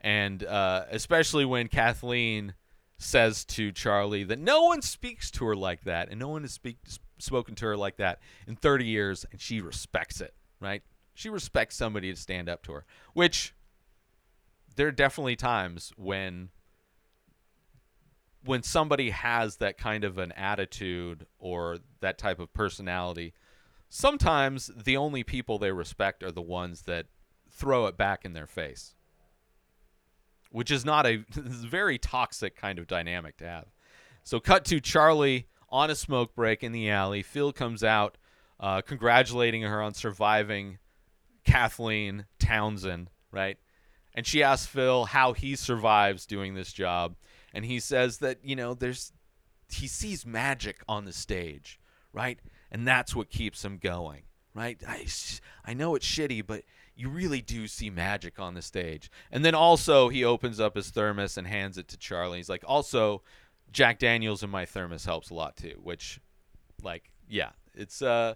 [0.05, 2.53] and uh, especially when Kathleen
[2.99, 6.53] says to Charlie that no one speaks to her like that, and no one has
[6.53, 6.77] speak,
[7.19, 10.83] spoken to her like that in 30 years, and she respects it, right?
[11.15, 13.55] She respects somebody to stand up to her, which
[14.77, 16.51] there are definitely times when
[18.45, 23.33] when somebody has that kind of an attitude or that type of personality
[23.89, 27.07] sometimes the only people they respect are the ones that
[27.51, 28.95] throw it back in their face
[30.55, 33.67] which is not a very toxic kind of dynamic to have.
[34.23, 37.23] So, cut to Charlie on a smoke break in the alley.
[37.23, 38.17] Phil comes out,
[38.61, 40.79] uh, congratulating her on surviving
[41.45, 43.59] Kathleen Townsend, right?
[44.15, 47.17] And she asks Phil how he survives doing this job.
[47.53, 49.13] And he says that, you know, there's
[49.73, 51.81] he sees magic on the stage,
[52.13, 52.39] right?
[52.71, 54.23] And that's what keeps him going,
[54.55, 54.81] right?
[54.87, 55.07] I,
[55.65, 56.63] I know it's shitty, but
[56.97, 59.11] you really do see magic on the stage.
[59.31, 62.39] And then also he opens up his thermos and hands it to Charlie.
[62.39, 63.23] He's like, also,
[63.73, 66.21] Jack Daniels in my thermos helps a lot too, which,
[66.83, 68.35] like, yeah, it's uh,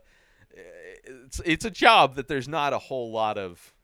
[0.51, 3.75] it's it's a job that there's not a whole lot of.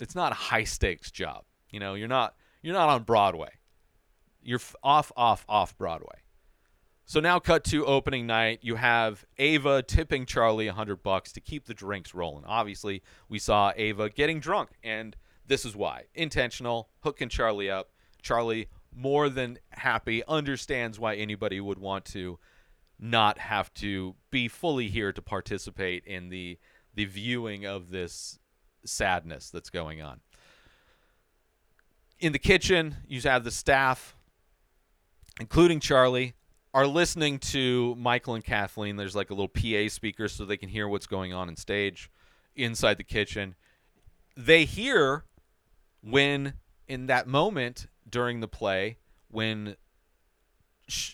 [0.00, 1.44] It's not a high stakes job.
[1.70, 3.50] You know, you're not you're not on Broadway.
[4.42, 6.18] You're off off off Broadway.
[7.06, 8.60] So now cut to opening night.
[8.62, 12.44] You have Ava tipping Charlie a hundred bucks to keep the drinks rolling.
[12.46, 15.14] Obviously, we saw Ava getting drunk, and
[15.46, 16.04] this is why.
[16.14, 17.90] Intentional, hooking Charlie up.
[18.22, 22.38] Charlie more than happy, understands why anybody would want to
[22.98, 26.58] not have to be fully here to participate in the
[26.94, 28.38] the viewing of this
[28.84, 30.20] sadness that's going on.
[32.20, 34.14] In the kitchen, you have the staff,
[35.40, 36.34] including Charlie,
[36.74, 38.96] are listening to Michael and Kathleen.
[38.96, 42.10] There's like a little PA speaker so they can hear what's going on in stage
[42.56, 43.54] inside the kitchen.
[44.36, 45.24] They hear
[46.02, 46.54] when
[46.88, 48.98] in that moment during the play
[49.30, 49.76] when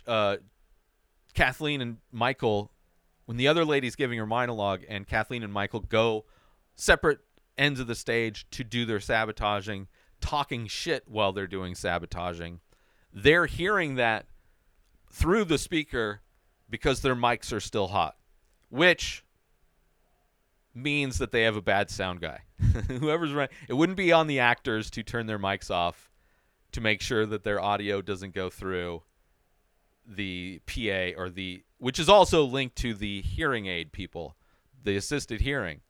[0.07, 0.38] uh,
[1.35, 2.73] Kathleen and Michael,
[3.27, 6.25] when the other lady's giving her monologue, and Kathleen and Michael go
[6.75, 7.20] separate
[7.59, 9.88] ends of the stage to do their sabotaging,
[10.23, 12.61] talking shit while they're doing sabotaging,
[13.12, 14.27] they're hearing that
[15.11, 16.20] through the speaker
[16.68, 18.16] because their mics are still hot,
[18.68, 19.25] which
[20.75, 22.40] means that they have a bad sound guy.
[22.88, 26.11] Whoever's right, it wouldn't be on the actors to turn their mics off
[26.73, 29.03] to make sure that their audio doesn't go through
[30.07, 34.37] the PA or the which is also linked to the hearing aid people,
[34.83, 35.81] the assisted hearing.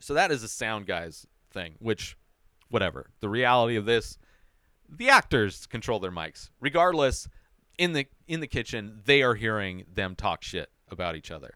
[0.00, 2.16] So that is a sound guys thing, which
[2.68, 3.10] whatever.
[3.20, 4.18] The reality of this,
[4.88, 6.50] the actors control their mics.
[6.60, 7.28] Regardless,
[7.80, 11.54] in the in the kitchen, they are hearing them talk shit about each other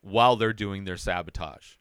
[0.00, 1.74] while they're doing their sabotage.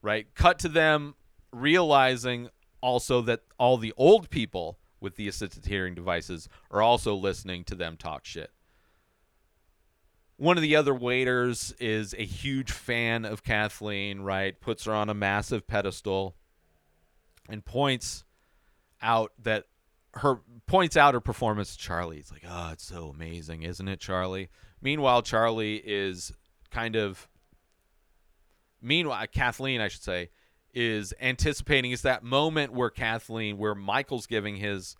[0.00, 0.32] Right?
[0.36, 1.16] Cut to them
[1.52, 7.64] realizing also that all the old people with the assisted hearing devices are also listening
[7.64, 8.52] to them talk shit.
[10.36, 14.58] One of the other waiters is a huge fan of Kathleen, right?
[14.60, 16.36] Puts her on a massive pedestal
[17.48, 18.22] and points
[19.02, 19.64] out that
[20.18, 22.18] her points out her performance to Charlie.
[22.18, 24.48] It's like, oh, it's so amazing, isn't it, Charlie?
[24.80, 26.32] Meanwhile, Charlie is
[26.70, 27.28] kind of
[28.80, 30.30] meanwhile Kathleen, I should say,
[30.74, 34.96] is anticipating is that moment where Kathleen, where Michael's giving his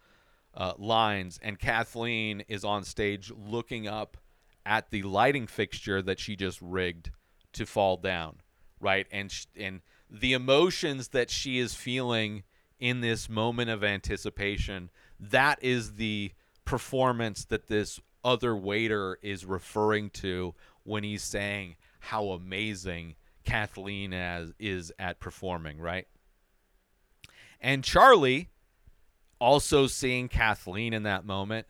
[0.55, 4.17] uh, lines, and Kathleen is on stage looking up
[4.67, 7.11] at the lighting fixture that she just rigged
[7.53, 8.37] to fall down,
[8.81, 9.07] right?
[9.13, 12.43] And sh- and the emotions that she is feeling
[12.81, 16.33] in this moment of anticipation, that is the
[16.65, 24.53] performance that this other waiter is referring to when he's saying how amazing Kathleen as
[24.59, 26.07] is at performing, right?
[27.61, 28.51] And Charlie,
[29.41, 31.67] also seeing Kathleen in that moment,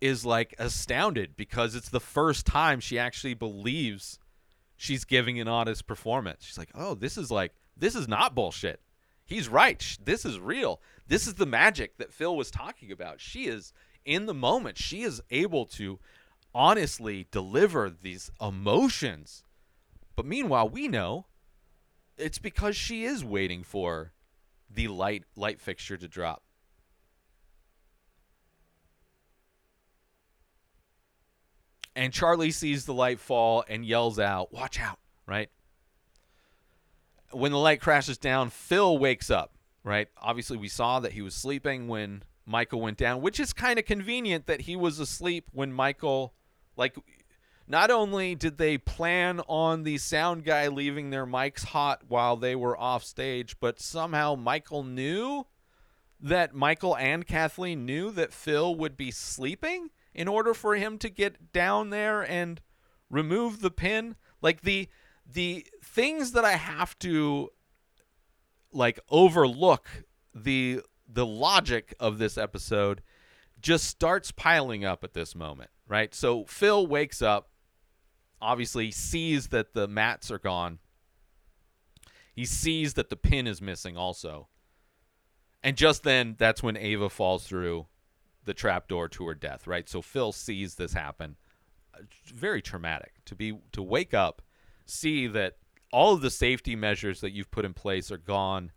[0.00, 4.18] is like astounded because it's the first time she actually believes
[4.76, 6.44] she's giving an honest performance.
[6.44, 8.80] She's like, "Oh, this is like this is not bullshit.
[9.24, 9.98] He's right.
[10.04, 10.80] This is real.
[11.06, 13.20] This is the magic that Phil was talking about.
[13.20, 13.72] She is
[14.04, 14.78] in the moment.
[14.78, 15.98] She is able to
[16.54, 19.44] honestly deliver these emotions
[20.14, 21.26] but meanwhile, we know
[22.16, 24.12] it's because she is waiting for
[24.70, 26.42] the light light fixture to drop.
[31.94, 35.50] And Charlie sees the light fall and yells out, "Watch out!" Right?
[37.32, 40.08] When the light crashes down, Phil wakes up, right?
[40.18, 43.84] Obviously, we saw that he was sleeping when Michael went down, which is kind of
[43.84, 46.34] convenient that he was asleep when Michael
[46.76, 46.96] like
[47.66, 52.56] not only did they plan on the sound guy leaving their mics hot while they
[52.56, 55.46] were off stage, but somehow Michael knew
[56.20, 61.08] that Michael and Kathleen knew that Phil would be sleeping in order for him to
[61.08, 62.60] get down there and
[63.10, 64.16] remove the pin.
[64.40, 64.88] Like the
[65.32, 67.50] the things that I have to
[68.72, 69.88] like overlook
[70.34, 73.02] the the logic of this episode
[73.60, 76.14] just starts piling up at this moment, right?
[76.14, 77.50] So Phil wakes up
[78.42, 80.80] obviously sees that the mats are gone.
[82.34, 84.48] He sees that the pin is missing also.
[85.62, 87.86] And just then, that's when Ava falls through
[88.44, 89.88] the trapdoor to her death, right?
[89.88, 91.36] So Phil sees this happen.
[92.26, 94.42] Very traumatic to be to wake up,
[94.86, 95.56] see that
[95.92, 98.72] all of the safety measures that you've put in place are gone,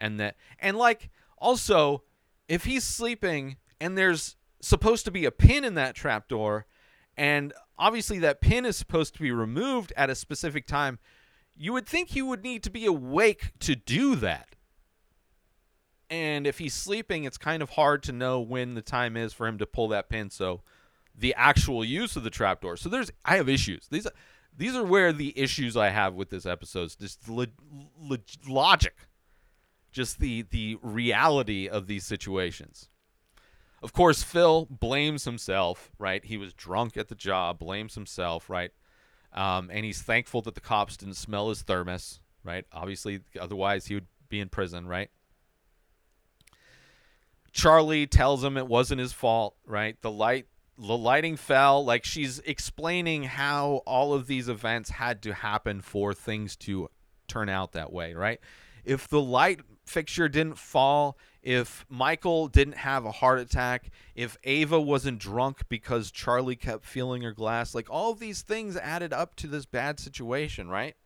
[0.00, 2.02] and that and like also
[2.48, 6.66] if he's sleeping and there's supposed to be a pin in that trapdoor
[7.16, 10.98] and obviously that pin is supposed to be removed at a specific time
[11.56, 14.56] you would think he would need to be awake to do that.
[16.08, 19.46] And if he's sleeping it's kind of hard to know when the time is for
[19.46, 20.62] him to pull that pin so
[21.14, 23.88] the actual use of the trapdoor so there's i have issues.
[23.88, 24.06] These
[24.56, 27.46] these are where the issues i have with this episode is just lo-
[27.98, 28.16] lo-
[28.48, 28.94] logic
[29.92, 32.88] just the the reality of these situations.
[33.82, 36.24] Of course, Phil blames himself, right?
[36.24, 38.70] He was drunk at the job, blames himself, right?
[39.32, 42.64] Um, and he's thankful that the cops didn't smell his thermos, right?
[42.72, 45.10] Obviously, otherwise he would be in prison, right?
[47.52, 50.00] Charlie tells him it wasn't his fault, right?
[50.00, 50.46] The light
[50.78, 56.14] the lighting fell like she's explaining how all of these events had to happen for
[56.14, 56.88] things to
[57.28, 58.40] turn out that way, right?
[58.84, 64.80] If the light fixture didn't fall, if Michael didn't have a heart attack, if Ava
[64.80, 69.34] wasn't drunk because Charlie kept feeling her glass, like all of these things added up
[69.36, 70.96] to this bad situation, right?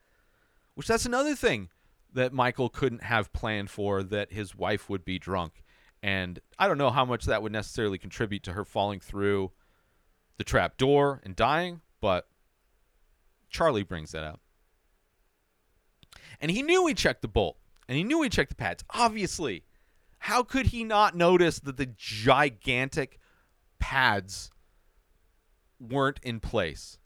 [0.75, 1.69] Which that's another thing
[2.13, 5.63] that Michael couldn't have planned for that his wife would be drunk.
[6.03, 9.51] And I don't know how much that would necessarily contribute to her falling through
[10.37, 12.27] the trap door and dying, but
[13.49, 14.39] Charlie brings that up.
[16.39, 17.57] And he knew he checked the bolt
[17.87, 18.83] and he knew he checked the pads.
[18.91, 19.63] Obviously,
[20.19, 23.19] how could he not notice that the gigantic
[23.79, 24.51] pads
[25.79, 26.99] weren't in place?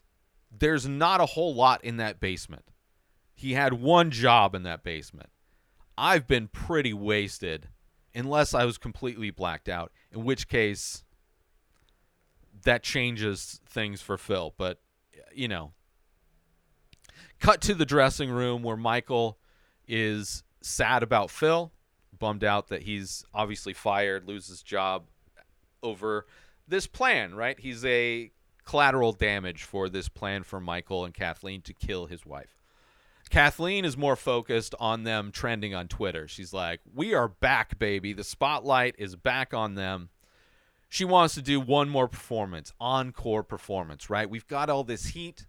[0.50, 2.64] There's not a whole lot in that basement.
[3.34, 5.30] He had one job in that basement.
[5.96, 7.68] I've been pretty wasted,
[8.14, 11.04] unless I was completely blacked out, in which case
[12.64, 14.54] that changes things for Phil.
[14.56, 14.80] But,
[15.32, 15.72] you know,
[17.40, 19.38] cut to the dressing room where Michael
[19.88, 21.72] is sad about Phil,
[22.18, 25.06] bummed out that he's obviously fired, loses job
[25.82, 26.26] over
[26.68, 27.58] this plan, right?
[27.58, 28.30] He's a
[28.64, 32.61] collateral damage for this plan for Michael and Kathleen to kill his wife.
[33.32, 36.28] Kathleen is more focused on them trending on Twitter.
[36.28, 38.12] She's like, "We are back, baby.
[38.12, 40.10] The spotlight is back on them."
[40.88, 44.28] She wants to do one more performance, encore performance, right?
[44.28, 45.46] We've got all this heat.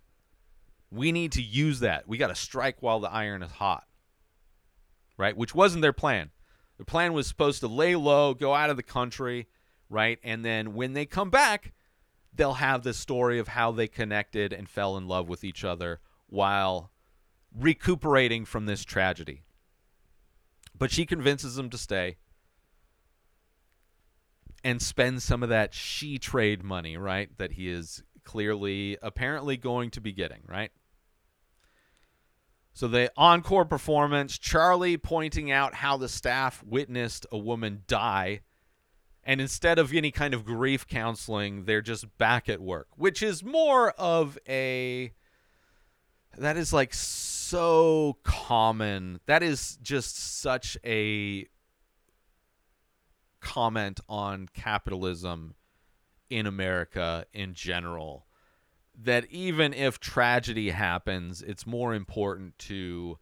[0.89, 2.07] We need to use that.
[2.07, 3.85] We got to strike while the iron is hot
[5.17, 5.35] right?
[5.37, 6.31] Which wasn't their plan.
[6.77, 9.47] The plan was supposed to lay low, go out of the country,
[9.89, 10.19] right?
[10.23, 11.73] And then when they come back,
[12.33, 16.01] they'll have this story of how they connected and fell in love with each other
[16.27, 16.91] while
[17.57, 19.43] recuperating from this tragedy.
[20.77, 22.17] But she convinces them to stay
[24.63, 27.29] and spend some of that she trade money, right?
[27.37, 30.71] That he is clearly, apparently going to be getting, right?
[32.73, 38.41] So the encore performance, Charlie pointing out how the staff witnessed a woman die.
[39.23, 43.43] And instead of any kind of grief counseling, they're just back at work, which is
[43.43, 45.13] more of a.
[46.37, 46.93] That is like
[47.53, 49.19] so common.
[49.27, 51.45] That is just such a
[53.41, 55.53] comment on capitalism
[56.31, 58.25] in America in general
[58.99, 63.19] that even if tragedy happens, it's more important to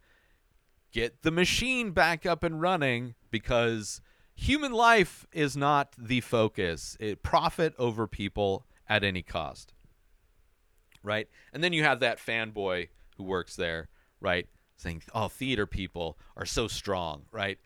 [0.92, 4.00] get the machine back up and running because
[4.34, 6.96] human life is not the focus.
[6.98, 9.74] It profit over people at any cost.
[11.02, 11.28] Right?
[11.52, 13.90] And then you have that fanboy who works there,
[14.22, 14.48] right?
[14.76, 17.58] Saying, "Oh, theater people are so strong," right?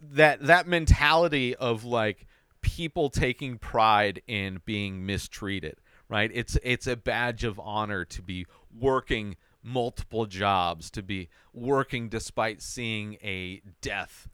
[0.00, 2.26] That that mentality of like
[2.60, 5.76] people taking pride in being mistreated
[6.08, 6.30] right?
[6.32, 12.62] It's it's a badge of honor to be working multiple jobs, to be working despite
[12.62, 14.28] seeing a death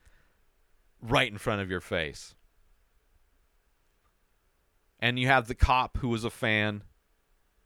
[1.01, 2.35] right in front of your face.
[5.01, 6.83] And you have the cop who was a fan,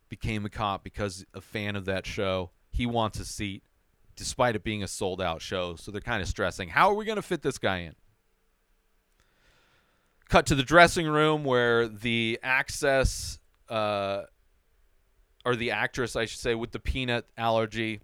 [0.08, 2.50] became a cop because a fan of that show.
[2.70, 3.62] He wants a seat
[4.18, 5.76] despite it being a sold out show.
[5.76, 7.94] So they're kind of stressing, how are we going to fit this guy in?
[10.28, 13.38] Cut to the dressing room where the access
[13.70, 14.22] uh,
[15.44, 18.00] or the actress, I should say, with the peanut allergy,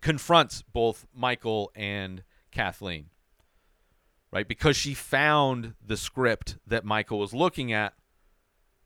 [0.00, 3.06] confronts both Michael and Kathleen,
[4.30, 4.46] right?
[4.46, 7.94] Because she found the script that Michael was looking at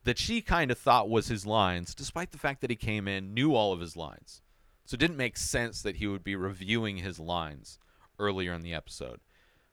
[0.05, 3.33] that she kind of thought was his lines, despite the fact that he came in,
[3.33, 4.41] knew all of his lines.
[4.85, 7.79] So it didn't make sense that he would be reviewing his lines
[8.19, 9.19] earlier in the episode.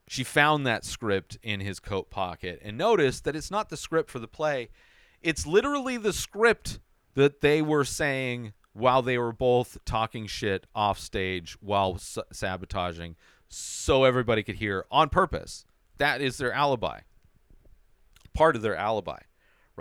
[0.08, 4.10] She found that script in his coat pocket and noticed that it's not the script
[4.10, 4.70] for the play,
[5.20, 6.80] it's literally the script
[7.14, 13.16] that they were saying while they were both talking shit off stage while sabotaging
[13.48, 15.64] so everybody could hear on purpose.
[15.98, 17.00] That is their alibi.
[18.32, 19.20] Part of their alibi,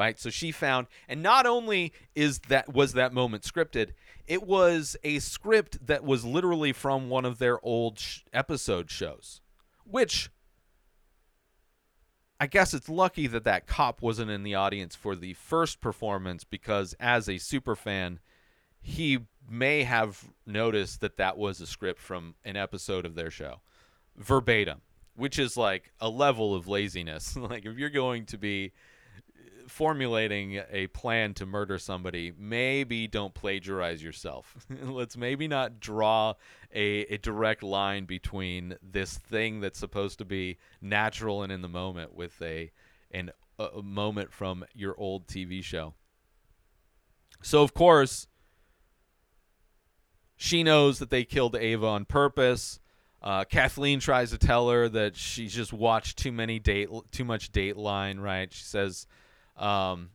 [0.01, 0.19] right?
[0.19, 3.91] So she found and not only is that was that moment scripted,
[4.25, 9.41] it was a script that was literally from one of their old sh- episode shows,
[9.83, 10.31] which
[12.39, 16.43] I guess it's lucky that that cop wasn't in the audience for the first performance
[16.43, 18.19] because as a super fan,
[18.81, 23.61] he may have noticed that that was a script from an episode of their show
[24.17, 24.81] verbatim,
[25.15, 27.35] which is like a level of laziness.
[27.37, 28.71] like if you're going to be
[29.71, 34.55] formulating a plan to murder somebody, maybe don't plagiarize yourself.
[34.83, 36.35] Let's maybe not draw
[36.73, 41.67] a, a direct line between this thing that's supposed to be natural and in the
[41.67, 42.71] moment with a
[43.11, 45.93] an a moment from your old TV show.
[47.41, 48.27] So of course,
[50.35, 52.79] she knows that they killed Ava on purpose.
[53.21, 57.51] Uh, Kathleen tries to tell her that she's just watched too many date, too much
[57.51, 58.19] Dateline.
[58.19, 58.51] Right?
[58.51, 59.05] She says,
[59.61, 60.09] um,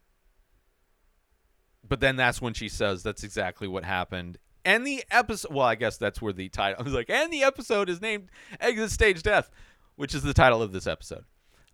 [1.88, 4.38] but then that's when she says that's exactly what happened.
[4.64, 6.76] And the episode, well, I guess that's where the title.
[6.80, 8.28] I was like, and the episode is named
[8.61, 9.51] "Exit Stage Death,"
[9.94, 11.24] which is the title of this episode.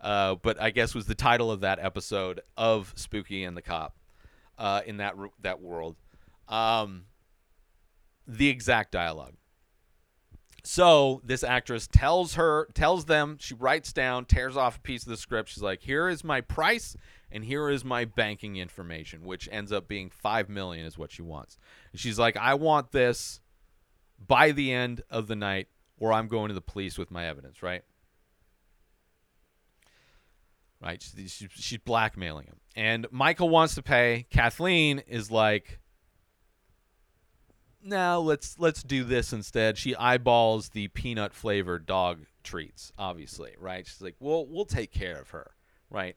[0.01, 3.97] Uh, but I guess was the title of that episode of Spooky and the Cop
[4.59, 5.97] uh, in that that world.
[6.49, 7.07] Um,
[8.27, 9.35] the exact dialogue.
[10.65, 15.09] So this actress tells her, tells them, she writes down, tears off a piece of
[15.09, 15.49] the script.
[15.49, 16.97] She's like, "Here is my price,
[17.33, 21.23] and here is my banking information," which ends up being five million, is what she
[21.23, 21.59] wants.
[21.93, 23.41] And she's like, "I want this
[24.19, 25.69] by the end of the night,
[25.99, 27.83] or I'm going to the police with my evidence." Right?
[30.81, 31.01] Right?
[31.01, 34.27] She's, she's blackmailing him, and Michael wants to pay.
[34.31, 35.79] Kathleen is like,
[37.85, 39.77] no, let's let's do this instead.
[39.77, 43.87] She eyeballs the peanut flavored dog treats, obviously, right?
[43.87, 45.53] She's like, "Well, we'll take care of her."
[45.91, 46.17] Right?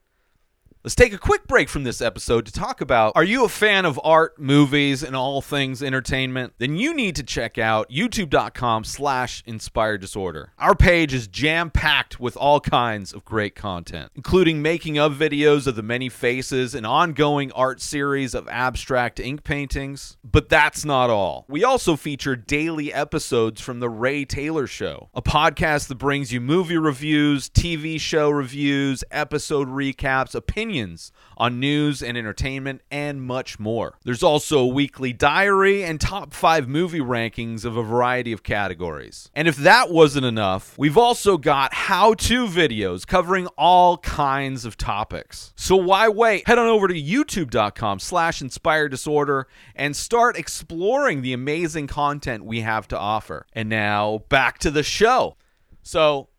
[0.85, 3.85] Let's take a quick break from this episode to talk about Are you a fan
[3.85, 6.53] of art, movies, and all things entertainment?
[6.59, 10.53] Then you need to check out youtube.com slash inspired disorder.
[10.59, 15.75] Our page is jam-packed with all kinds of great content, including making of videos of
[15.75, 20.17] the many faces, an ongoing art series of abstract ink paintings.
[20.23, 21.45] But that's not all.
[21.49, 26.39] We also feature daily episodes from The Ray Taylor Show, a podcast that brings you
[26.39, 30.35] movie reviews, TV show reviews, episode recaps,
[30.75, 33.97] opinions on news and entertainment, and much more.
[34.03, 39.29] There's also a weekly diary and top five movie rankings of a variety of categories.
[39.35, 44.77] And if that wasn't enough, we've also got how to videos covering all kinds of
[44.77, 45.53] topics.
[45.57, 46.47] So why wait?
[46.47, 52.61] Head on over to youtube.com slash inspired disorder and start exploring the amazing content we
[52.61, 53.45] have to offer.
[53.51, 55.35] And now back to the show.
[55.83, 56.29] So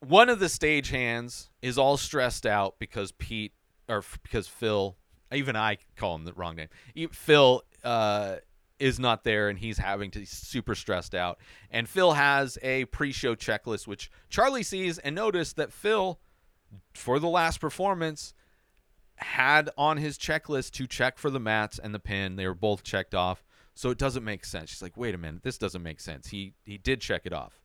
[0.00, 3.52] one of the stagehands is all stressed out because Pete
[3.88, 4.96] or because Phil,
[5.32, 7.08] even I call him the wrong name.
[7.10, 8.36] Phil uh,
[8.78, 11.38] is not there and he's having to he's super stressed out.
[11.70, 16.20] And Phil has a pre-show checklist which Charlie sees and noticed that Phil
[16.94, 18.32] for the last performance
[19.16, 22.36] had on his checklist to check for the mats and the pin.
[22.36, 23.44] They were both checked off.
[23.74, 24.70] So it doesn't make sense.
[24.70, 27.60] She's like, "Wait a minute, this doesn't make sense." He he did check it off.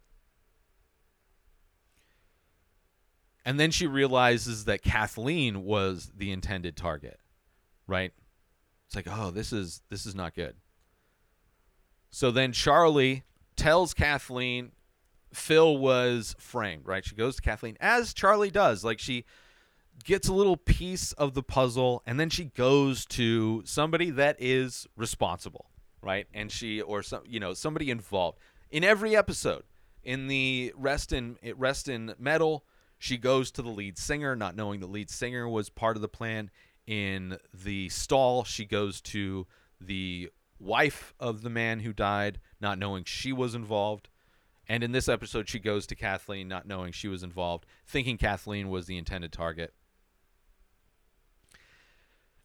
[3.43, 7.19] And then she realizes that Kathleen was the intended target,
[7.87, 8.13] right?
[8.85, 10.55] It's like, "Oh, this is this is not good."
[12.11, 13.23] So then Charlie
[13.55, 14.71] tells Kathleen
[15.33, 17.05] Phil was framed, right?
[17.05, 18.83] She goes to Kathleen as Charlie does.
[18.83, 19.25] Like she
[20.03, 24.87] gets a little piece of the puzzle and then she goes to somebody that is
[24.95, 25.69] responsible,
[26.01, 26.27] right?
[26.33, 28.39] And she or some, you know, somebody involved.
[28.69, 29.63] In every episode,
[30.03, 32.65] in the Rest in Rest in Metal,
[33.01, 36.07] she goes to the lead singer not knowing the lead singer was part of the
[36.07, 36.51] plan.
[36.85, 39.47] In the stall, she goes to
[39.79, 40.29] the
[40.59, 44.09] wife of the man who died, not knowing she was involved.
[44.69, 48.69] And in this episode, she goes to Kathleen, not knowing she was involved, thinking Kathleen
[48.69, 49.73] was the intended target.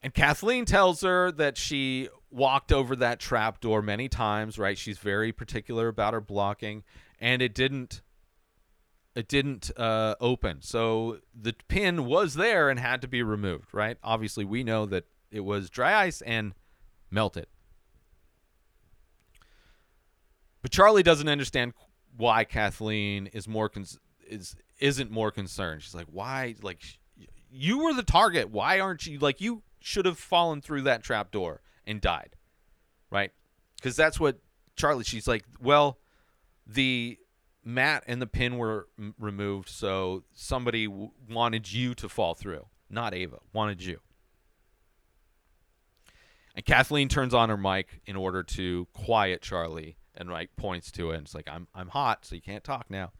[0.03, 4.79] And Kathleen tells her that she walked over that trap door many times, right?
[4.79, 6.83] She's very particular about her blocking,
[7.21, 8.01] and it didn't
[9.17, 10.59] it didn't uh, open.
[10.61, 13.97] So the pin was there and had to be removed, right?
[14.05, 16.53] Obviously, we know that it was dry ice and
[17.11, 17.47] melted.
[20.61, 21.73] But Charlie doesn't understand
[22.17, 23.99] why Kathleen is more cons-
[24.29, 25.83] is isn't more concerned.
[25.83, 26.83] She's like, "Why like
[27.51, 28.51] you were the target.
[28.51, 32.37] Why aren't you like you should have fallen through that trap door and died."
[33.11, 33.33] Right?
[33.81, 34.41] Cuz that's what
[34.75, 35.99] Charlie she's like, "Well,
[36.67, 37.19] the
[37.67, 42.67] mat and the pin were m- removed, so somebody w- wanted you to fall through,
[42.89, 43.39] not Ava.
[43.53, 43.99] Wanted you.
[46.55, 51.11] And Kathleen turns on her mic in order to quiet Charlie and like points to
[51.11, 51.17] it.
[51.17, 53.13] And it's like I'm I'm hot, so you can't talk now.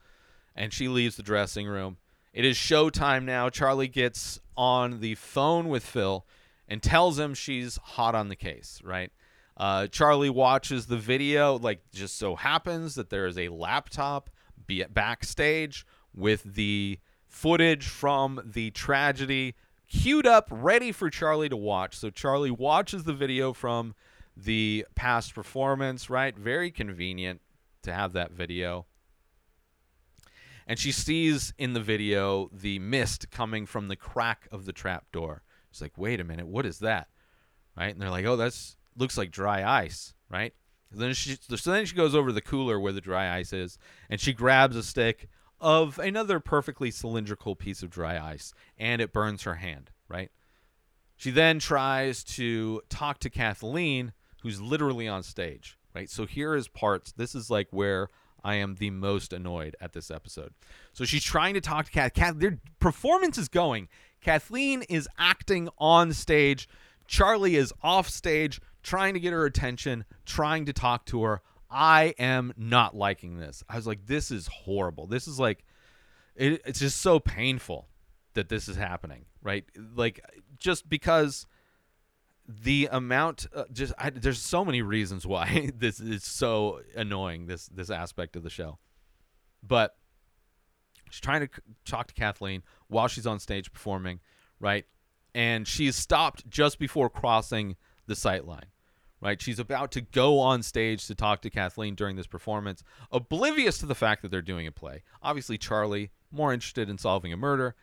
[0.55, 1.99] And she leaves the dressing room.
[2.33, 3.51] It is showtime now.
[3.51, 6.27] Charlie gets on the phone with Phil
[6.69, 9.11] and tells him she's hot on the case, right?
[9.57, 11.59] Uh, Charlie watches the video.
[11.59, 14.31] Like, just so happens that there is a laptop
[14.67, 16.99] be it backstage with the
[17.29, 19.55] footage from the tragedy
[19.89, 21.97] queued up, ready for Charlie to watch.
[21.97, 23.95] So Charlie watches the video from
[24.37, 26.37] the past performance, right?
[26.37, 27.41] Very convenient
[27.83, 28.87] to have that video.
[30.67, 35.05] And she sees in the video the mist coming from the crack of the trap
[35.13, 35.43] door.
[35.71, 37.09] She's like, wait a minute, what is that?
[37.77, 37.93] Right?
[37.93, 40.55] And they're like, oh, that's looks like dry ice, right?
[40.91, 43.79] Then she so then she goes over to the cooler where the dry ice is,
[44.09, 45.29] and she grabs a stick
[45.61, 50.31] of another perfectly cylindrical piece of dry ice, and it burns her hand, right?
[51.17, 54.13] She then tries to talk to Kathleen,
[54.43, 56.11] who's literally on stage, right?
[56.11, 57.13] So here is parts.
[57.13, 58.09] This is like where
[58.45, 60.53] I am the most annoyed at this episode.
[60.93, 62.13] So she's trying to talk to Kath.
[62.13, 63.89] Kath their performance is going.
[64.21, 66.69] Kathleen is acting on stage.
[67.09, 71.43] Charlie is off stage trying to get her attention, trying to talk to her.
[71.69, 73.65] I am not liking this.
[73.69, 75.09] I was like, this is horrible.
[75.09, 75.65] This is like,
[76.37, 77.89] it, it's just so painful
[78.35, 79.65] that this is happening, right?
[79.97, 80.25] Like,
[80.57, 81.49] just because
[82.47, 87.47] the amount, uh, just I, there's so many reasons why this is so annoying.
[87.47, 88.79] This this aspect of the show,
[89.65, 89.97] but
[91.11, 91.49] she's trying to
[91.85, 94.21] talk to Kathleen while she's on stage performing,
[94.61, 94.85] right?
[95.35, 97.75] And she's stopped just before crossing
[98.07, 98.67] the sight line
[99.21, 99.41] right?
[99.41, 103.87] She's about to go on stage to talk to Kathleen during this performance, oblivious to
[103.87, 105.03] the fact that they're doing a play.
[105.23, 107.75] Obviously, Charlie more interested in solving a murder,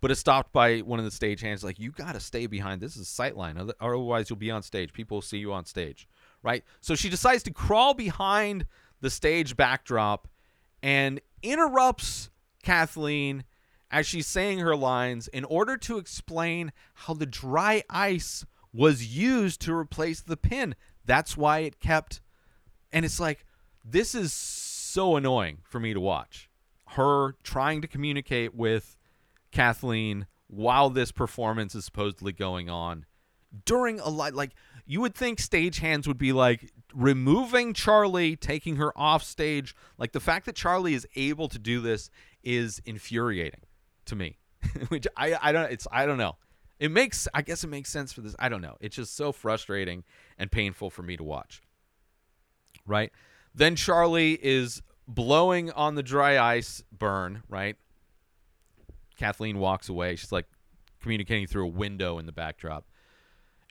[0.00, 2.80] but is stopped by one of the stage hands, like, you got to stay behind.
[2.80, 4.92] This is a sightline, oth- otherwise you'll be on stage.
[4.92, 6.08] People will see you on stage,
[6.42, 6.64] right?
[6.80, 8.66] So she decides to crawl behind
[9.00, 10.28] the stage backdrop
[10.82, 12.30] and interrupts
[12.62, 13.44] Kathleen
[13.90, 19.60] as she's saying her lines in order to explain how the dry ice was used
[19.62, 20.74] to replace the pin.
[21.04, 22.20] That's why it kept.
[22.92, 23.44] And it's like,
[23.84, 26.48] this is so annoying for me to watch.
[26.90, 28.96] Her trying to communicate with
[29.50, 33.06] Kathleen while this performance is supposedly going on
[33.64, 34.34] during a lot.
[34.34, 34.52] Like,
[34.84, 39.74] you would think stagehands would be like removing Charlie, taking her off stage.
[39.98, 42.10] Like, the fact that Charlie is able to do this
[42.42, 43.60] is infuriating
[44.06, 44.38] to me.
[44.88, 46.36] Which I, I don't, it's, I don't know.
[46.82, 48.34] It makes I guess it makes sense for this.
[48.40, 48.76] I don't know.
[48.80, 50.02] It's just so frustrating
[50.36, 51.62] and painful for me to watch.
[52.84, 53.12] Right?
[53.54, 57.76] Then Charlie is blowing on the dry ice burn, right?
[59.16, 60.16] Kathleen walks away.
[60.16, 60.46] She's like
[61.00, 62.84] communicating through a window in the backdrop.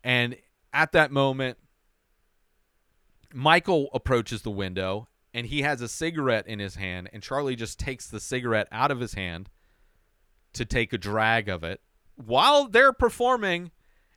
[0.06, 0.38] And
[0.72, 1.58] at that moment,
[3.34, 7.78] Michael approaches the window and he has a cigarette in his hand and Charlie just
[7.78, 9.50] takes the cigarette out of his hand
[10.54, 11.82] to take a drag of it
[12.26, 13.72] while they're performing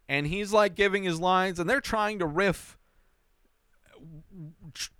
[0.08, 2.78] and he's like giving his lines and they're trying to riff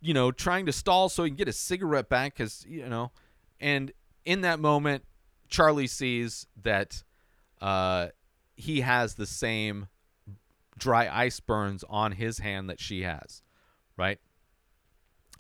[0.00, 3.11] you know trying to stall so he can get his cigarette back cuz you know
[3.61, 3.92] and
[4.24, 5.05] in that moment
[5.48, 7.02] Charlie sees that
[7.61, 8.09] uh
[8.57, 9.88] he has the same
[10.78, 13.42] dry ice burns on his hand that she has
[13.96, 14.20] right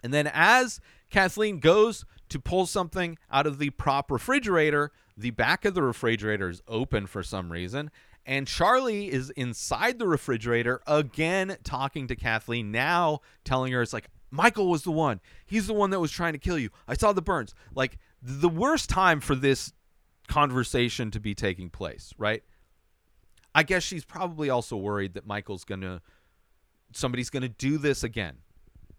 [0.04, 0.80] and then as
[1.10, 6.48] Kathleen goes to pull something out of the prop refrigerator, the back of the refrigerator
[6.50, 7.90] is open for some reason.
[8.26, 14.10] And Charlie is inside the refrigerator again talking to Kathleen, now telling her it's like,
[14.30, 15.20] Michael was the one.
[15.46, 16.70] He's the one that was trying to kill you.
[16.88, 17.54] I saw the burns.
[17.74, 19.72] Like, the worst time for this
[20.26, 22.42] conversation to be taking place, right?
[23.54, 26.02] I guess she's probably also worried that Michael's going to,
[26.92, 28.38] somebody's going to do this again.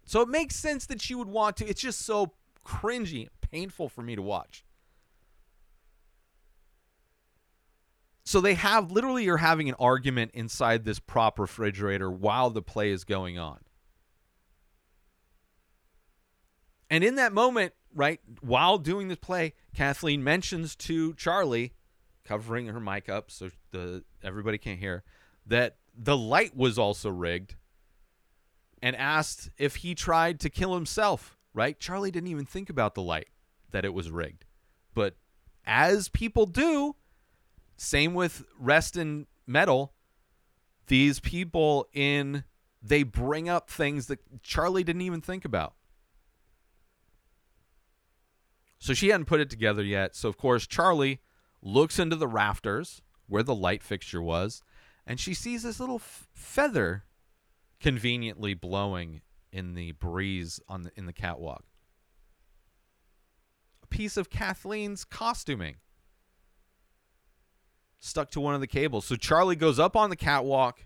[0.05, 1.67] So it makes sense that she would want to.
[1.67, 2.33] It's just so
[2.65, 4.63] cringy, painful for me to watch.
[8.23, 12.91] So they have literally are having an argument inside this prop refrigerator while the play
[12.91, 13.59] is going on.
[16.89, 21.73] And in that moment, right, while doing this play, Kathleen mentions to Charlie,
[22.23, 25.03] covering her mic up so the everybody can't hear,
[25.45, 27.55] that the light was also rigged
[28.85, 31.79] and asked if he tried to kill himself, right?
[31.79, 33.29] Charlie didn't even think about the light
[33.71, 34.45] that it was rigged.
[34.93, 35.15] But
[35.65, 36.95] as people do,
[37.75, 39.95] same with rest in metal,
[40.85, 42.43] these people in
[42.79, 45.73] they bring up things that Charlie didn't even think about.
[48.77, 50.15] So she hadn't put it together yet.
[50.15, 51.21] So of course Charlie
[51.59, 54.61] looks into the rafters where the light fixture was,
[55.07, 57.05] and she sees this little f- feather
[57.79, 59.21] conveniently blowing
[59.51, 61.63] in the breeze on the, in the catwalk.
[63.83, 65.77] A piece of Kathleen's costuming
[67.99, 69.05] stuck to one of the cables.
[69.05, 70.85] So Charlie goes up on the catwalk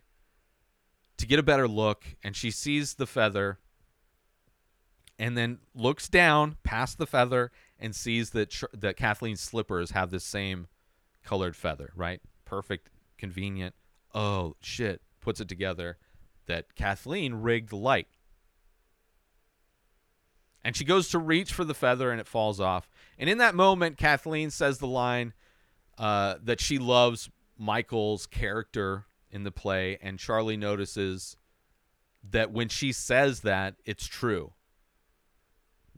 [1.18, 3.60] to get a better look, and she sees the feather
[5.18, 10.20] and then looks down past the feather and sees that that Kathleen's slippers have the
[10.20, 10.68] same
[11.24, 12.22] colored feather, right?
[12.46, 13.76] Perfect, convenient.
[14.14, 15.02] Oh shit!
[15.20, 15.98] Puts it together
[16.50, 18.08] that Kathleen rigged the light.
[20.64, 22.90] And she goes to reach for the feather and it falls off.
[23.18, 25.34] And in that moment, Kathleen says the line
[25.98, 29.98] uh, that she loves Michael's character in the play.
[30.02, 31.38] And Charlie notices
[32.30, 34.54] that when she says that, it's true.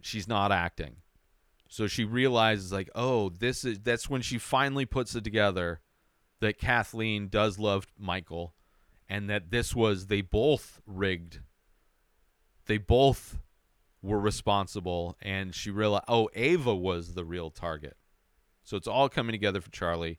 [0.02, 0.98] She's not acting.
[1.68, 5.80] So she realizes, like, oh, this is that's when she finally puts it together
[6.42, 8.54] that Kathleen does love Michael
[9.12, 11.42] and that this was they both rigged.
[12.66, 13.40] They both
[14.02, 17.98] were responsible and she realized oh Ava was the real target.
[18.64, 20.18] So it's all coming together for Charlie.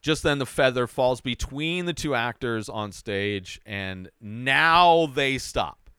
[0.00, 5.90] Just then the feather falls between the two actors on stage and now they stop.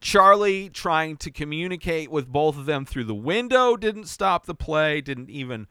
[0.00, 5.00] Charlie trying to communicate with both of them through the window didn't stop the play,
[5.00, 5.66] didn't even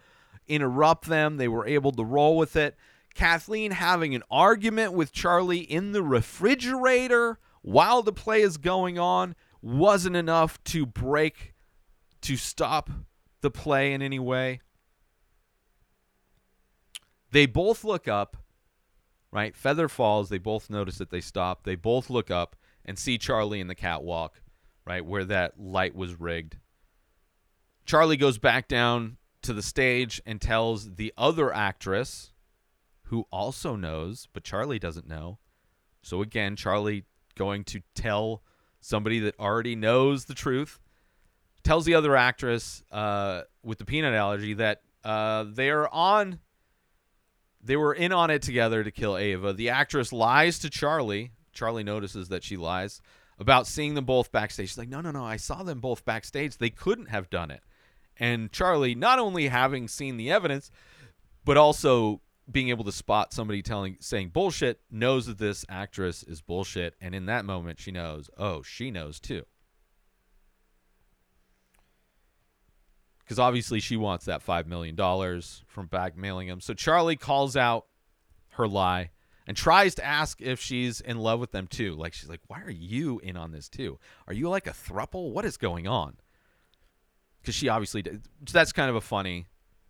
[0.46, 1.38] interrupt them.
[1.38, 2.76] They were able to roll with it.
[3.16, 9.36] Kathleen having an argument with Charlie in the refrigerator while the play is going on
[9.61, 11.55] wasn't enough to break,
[12.22, 12.91] to stop
[13.41, 14.59] the play in any way.
[17.32, 18.38] They both look up,
[19.32, 19.55] right?
[19.55, 20.30] Feather falls.
[20.30, 21.63] They both notice that they stop.
[21.63, 22.55] They both look up
[22.86, 24.41] and see Charlie in the catwalk,
[24.86, 26.57] right, where that light was rigged.
[27.86, 32.32] Charlie goes back down to the stage and tells the other actress,
[33.06, 35.39] who also knows, but Charlie doesn't know.
[36.01, 38.41] So again, Charlie going to tell
[38.80, 40.80] somebody that already knows the truth,
[41.64, 46.39] tells the other actress uh, with the peanut allergy that uh, they're on.
[47.64, 49.53] They were in on it together to kill Ava.
[49.53, 51.32] The actress lies to Charlie.
[51.51, 53.01] Charlie notices that she lies
[53.39, 54.70] about seeing them both backstage.
[54.70, 55.26] She's like, no, no, no.
[55.26, 56.58] I saw them both backstage.
[56.58, 57.62] They couldn't have done it.
[58.18, 60.72] And Charlie, not only having seen the evidence,
[61.43, 66.41] but also being able to spot somebody telling saying bullshit knows that this actress is
[66.41, 69.43] bullshit and in that moment she knows oh she knows too.
[73.20, 74.96] Because obviously she wants that $5 million
[75.66, 76.62] from blackmailing him.
[76.62, 77.88] So charlie calls out
[78.52, 79.10] her lie
[79.48, 81.96] and tries to ask if she's in love with them too.
[81.96, 83.98] Like she's like why are you in on this too?
[84.28, 85.32] Are you like a thruple?
[85.32, 86.18] What is going on?
[87.41, 88.28] Because she obviously did.
[88.52, 89.48] that's kind of a funny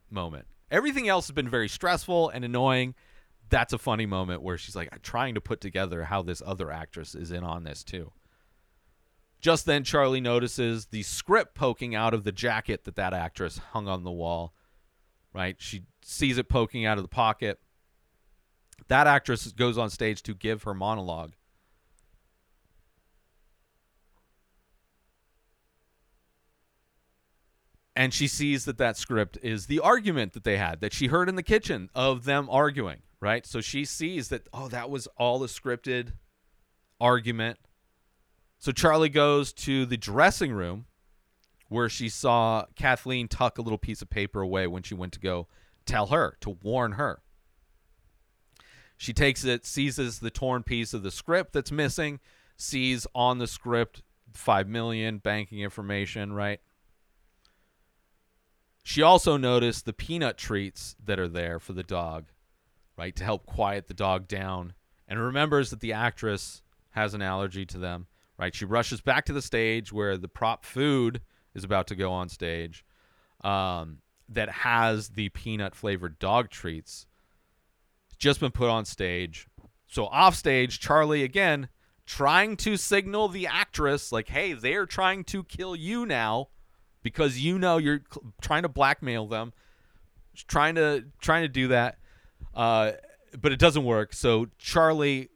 [0.09, 0.45] moment
[0.75, 2.95] Everything else has been very stressful and annoying.
[3.47, 7.15] That's a funny moment where she's like trying to put together how this other actress
[7.15, 8.11] is in on this too.
[9.39, 13.87] Just then, Charlie notices the script poking out of the jacket that that actress hung
[13.87, 14.53] on the wall.
[15.33, 15.55] Right?
[15.59, 17.61] She sees it poking out of the pocket.
[18.89, 21.35] That actress goes on stage to give her monologue.
[27.95, 31.29] And she sees that that script is the argument that they had that she heard
[31.29, 33.45] in the kitchen of them arguing right?
[33.45, 36.13] So she sees that oh that was all a scripted
[37.01, 37.57] argument.
[38.59, 40.85] So charlie goes to the dressing room
[41.67, 45.19] where she saw kathleen tuck a little piece of paper away when she went to
[45.19, 45.47] go
[45.85, 47.21] tell her to warn her.
[48.95, 52.19] She takes it seizes the torn piece of the script that's missing
[52.57, 56.59] sees on the script 5 million banking information right
[58.87, 62.25] she also noticed the peanut treats that are there for the dog,
[62.95, 64.73] right, to help quiet the dog down,
[65.07, 66.61] and remembers that the actress
[66.91, 68.05] has an allergy to them,
[68.37, 68.53] right?
[68.53, 71.21] She rushes back to the stage where the prop food
[71.55, 72.85] is about to go on stage
[73.43, 77.07] um, that has the peanut flavored dog treats.
[78.19, 79.47] Just been put on stage.
[79.87, 81.69] So off stage, Charlie again
[82.05, 86.49] trying to signal the actress, like, hey, they're trying to kill you now
[87.05, 89.53] because you know you're cl- trying to blackmail them,
[90.47, 91.99] trying to trying to do that,
[92.55, 92.93] uh,
[93.39, 94.11] but it doesn't work.
[94.11, 95.29] So Charlie,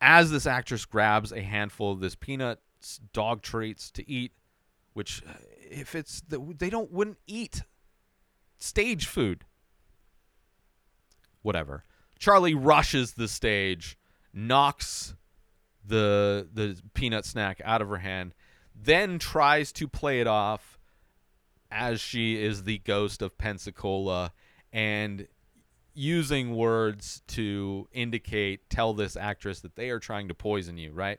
[0.00, 4.32] as this actress grabs a handful of this peanuts dog treats to eat,
[4.94, 5.34] which uh,
[5.70, 7.62] if it's the, they don't wouldn't eat
[8.56, 9.44] stage food.
[11.42, 11.84] Whatever.
[12.18, 13.98] Charlie rushes the stage,
[14.32, 15.14] knocks
[15.84, 18.32] the the peanut snack out of her hand,
[18.74, 20.78] then tries to play it off
[21.72, 24.32] as she is the ghost of Pensacola
[24.72, 25.26] and
[25.94, 31.18] using words to indicate, tell this actress that they are trying to poison you, right?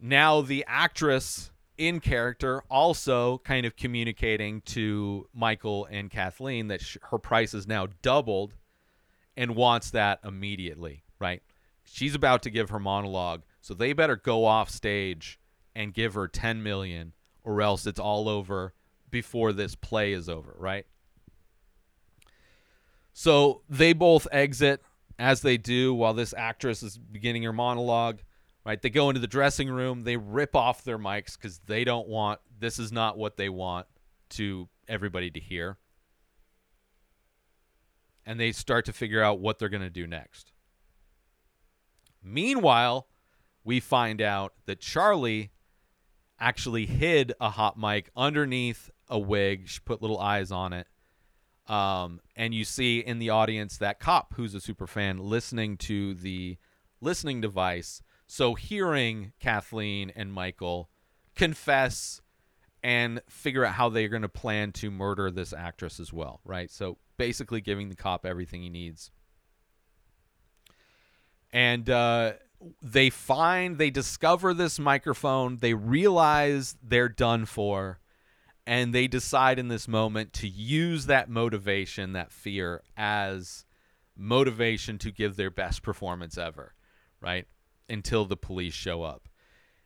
[0.00, 6.96] Now, the actress in character also kind of communicating to Michael and Kathleen that sh-
[7.10, 8.54] her price is now doubled
[9.36, 11.42] and wants that immediately, right?
[11.84, 15.38] She's about to give her monologue, so they better go off stage
[15.74, 17.12] and give her 10 million
[17.46, 18.74] or else it's all over
[19.08, 20.84] before this play is over, right?
[23.14, 24.82] So they both exit
[25.18, 28.18] as they do while this actress is beginning her monologue.
[28.66, 28.82] Right?
[28.82, 30.02] They go into the dressing room.
[30.02, 32.40] They rip off their mics because they don't want.
[32.58, 33.86] This is not what they want
[34.30, 35.78] to everybody to hear.
[38.26, 40.50] And they start to figure out what they're going to do next.
[42.24, 43.06] Meanwhile,
[43.62, 45.52] we find out that Charlie
[46.38, 49.68] actually hid a hot mic underneath a wig.
[49.68, 50.86] She put little eyes on it.
[51.66, 56.14] Um, and you see in the audience that cop who's a super fan listening to
[56.14, 56.58] the
[57.00, 58.02] listening device.
[58.26, 60.90] So hearing Kathleen and Michael
[61.34, 62.20] confess
[62.82, 66.70] and figure out how they're going to plan to murder this actress as well, right?
[66.70, 69.10] So basically giving the cop everything he needs.
[71.52, 72.34] And uh,
[72.82, 75.58] they find, they discover this microphone.
[75.58, 78.00] They realize they're done for.
[78.66, 83.64] And they decide in this moment to use that motivation, that fear, as
[84.16, 86.74] motivation to give their best performance ever,
[87.20, 87.46] right?
[87.88, 89.28] Until the police show up.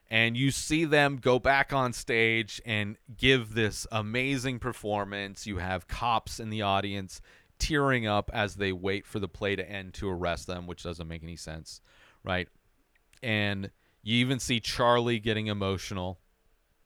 [0.08, 5.46] And you see them go back on stage and give this amazing performance.
[5.46, 7.20] You have cops in the audience
[7.58, 11.06] tearing up as they wait for the play to end to arrest them, which doesn't
[11.06, 11.80] make any sense,
[12.24, 12.48] right?
[13.22, 13.70] And
[14.02, 16.20] you even see Charlie getting emotional,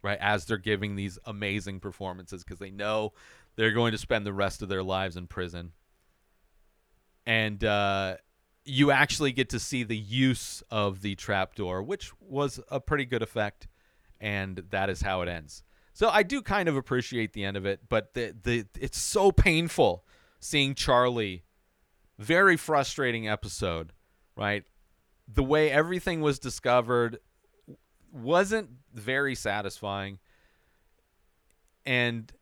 [0.02, 3.12] right, as they're giving these amazing performances because they know
[3.56, 5.72] they're going to spend the rest of their lives in prison.
[7.26, 8.16] And uh,
[8.64, 13.22] you actually get to see the use of the trapdoor, which was a pretty good
[13.22, 13.68] effect,
[14.20, 15.62] and that is how it ends.
[15.92, 19.30] So I do kind of appreciate the end of it, but the the it's so
[19.30, 20.04] painful
[20.40, 21.44] seeing Charlie.
[22.16, 23.92] Very frustrating episode,
[24.36, 24.62] right?
[25.26, 27.18] The way everything was discovered
[28.12, 30.18] wasn't very satisfying.
[31.86, 32.32] And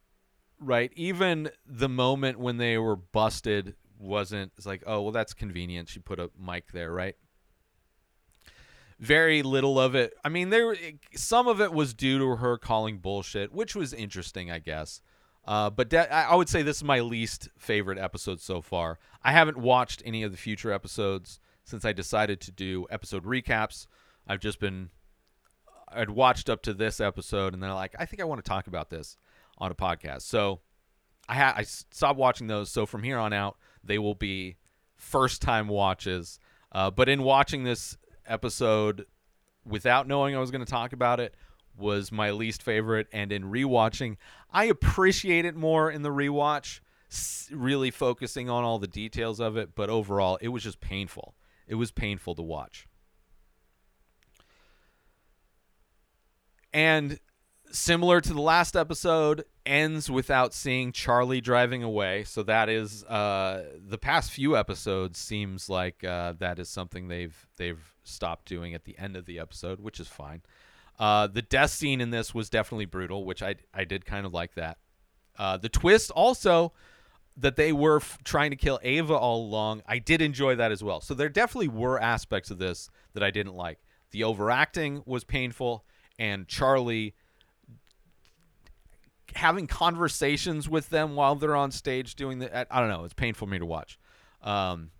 [0.61, 5.89] right, even the moment when they were busted wasn't it's like, oh well that's convenient.
[5.89, 7.16] She put a mic there, right?
[8.99, 10.14] Very little of it.
[10.24, 10.76] I mean, there
[11.14, 15.01] some of it was due to her calling bullshit, which was interesting, I guess.
[15.45, 18.99] Uh, but de- I would say this is my least favorite episode so far.
[19.24, 23.87] I haven't watched any of the future episodes since I decided to do episode recaps.
[24.27, 24.91] I've just been,
[25.89, 28.67] I'd watched up to this episode, and then like, I think I want to talk
[28.67, 29.17] about this
[29.59, 30.23] on a podcast.
[30.23, 30.61] So
[31.29, 32.71] I ha- I stopped watching those.
[32.71, 34.57] So from here on out, they will be
[34.97, 36.39] first time watches.
[36.71, 37.97] Uh, but in watching this
[38.27, 39.07] episode
[39.65, 41.35] without knowing I was going to talk about it,
[41.77, 44.17] was my least favorite and in rewatching
[44.53, 46.81] i appreciate it more in the rewatch
[47.51, 51.35] really focusing on all the details of it but overall it was just painful
[51.67, 52.87] it was painful to watch.
[56.73, 57.19] And
[57.71, 62.25] similar to the last episode ends without seeing charlie driving away.
[62.25, 67.47] So that is uh, the past few episodes seems like uh, that is something they've
[67.57, 70.43] they've stopped doing at the end of the episode which is fine.
[70.99, 74.33] Uh, the death scene in this was definitely brutal, which I I did kind of
[74.33, 74.79] like that.
[75.39, 76.73] Uh, the twist also
[77.37, 80.83] that they were f- trying to kill Ava all along, I did enjoy that as
[80.83, 81.01] well.
[81.01, 83.78] So there definitely were aspects of this that I didn't like.
[84.11, 85.85] The overacting was painful,
[86.18, 87.14] and Charlie
[89.35, 93.47] having conversations with them while they're on stage doing the I don't know, it's painful
[93.47, 93.99] for me to watch.
[94.43, 94.91] Um,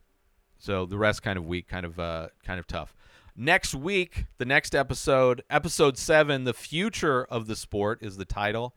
[0.59, 2.95] so the rest kind of weak, kind of uh, kind of tough.
[3.35, 8.75] Next week, the next episode, episode seven, The Future of the Sport is the title.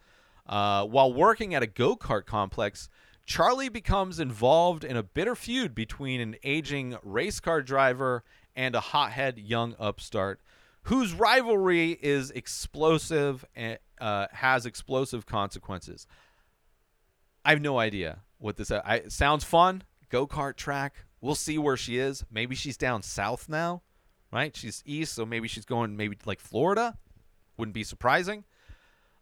[0.47, 2.89] Uh, while working at a go kart complex,
[3.25, 8.23] Charlie becomes involved in a bitter feud between an aging race car driver
[8.55, 10.39] and a hothead young upstart
[10.83, 16.05] whose rivalry is explosive and uh, has explosive consequences.
[17.43, 19.83] I have no idea what this I, sounds fun.
[20.09, 21.05] Go kart track.
[21.21, 22.23] We'll see where she is.
[22.29, 23.81] Maybe she's down south now
[24.35, 24.55] right?
[24.55, 26.97] She's east, so maybe she's going maybe like Florida.
[27.57, 28.43] Wouldn't be surprising.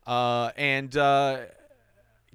[0.07, 1.41] Uh, and uh,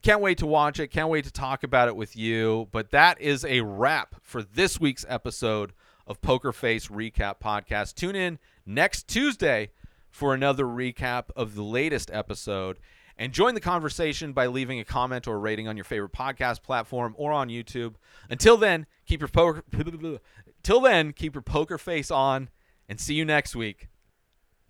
[0.03, 0.89] can't wait to watch it.
[0.89, 2.69] Can't wait to talk about it with you.
[2.73, 5.73] But that is a wrap for this week's episode
[6.07, 7.95] of Poker Face Recap Podcast.
[7.95, 9.71] Tune in next Tuesday
[10.11, 12.79] for another recap of the latest episode.
[13.21, 17.15] and join the conversation by leaving a comment or rating on your favorite podcast platform
[17.19, 17.95] or on YouTube.
[18.31, 19.65] Until then, keep your poker
[20.63, 22.49] till then, keep your poker face on
[22.89, 23.89] and see you next week.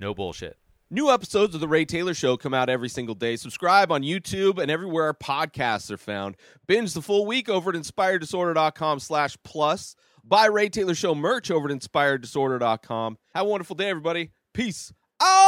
[0.00, 0.56] No bullshit.
[0.90, 3.36] New episodes of The Ray Taylor Show come out every single day.
[3.36, 6.36] Subscribe on YouTube and everywhere our podcasts are found.
[6.66, 9.94] Binge the full week over at inspireddisorder.com slash plus.
[10.24, 13.18] Buy Ray Taylor Show merch over at inspireddisorder.com.
[13.34, 14.30] Have a wonderful day, everybody.
[14.54, 15.47] Peace out!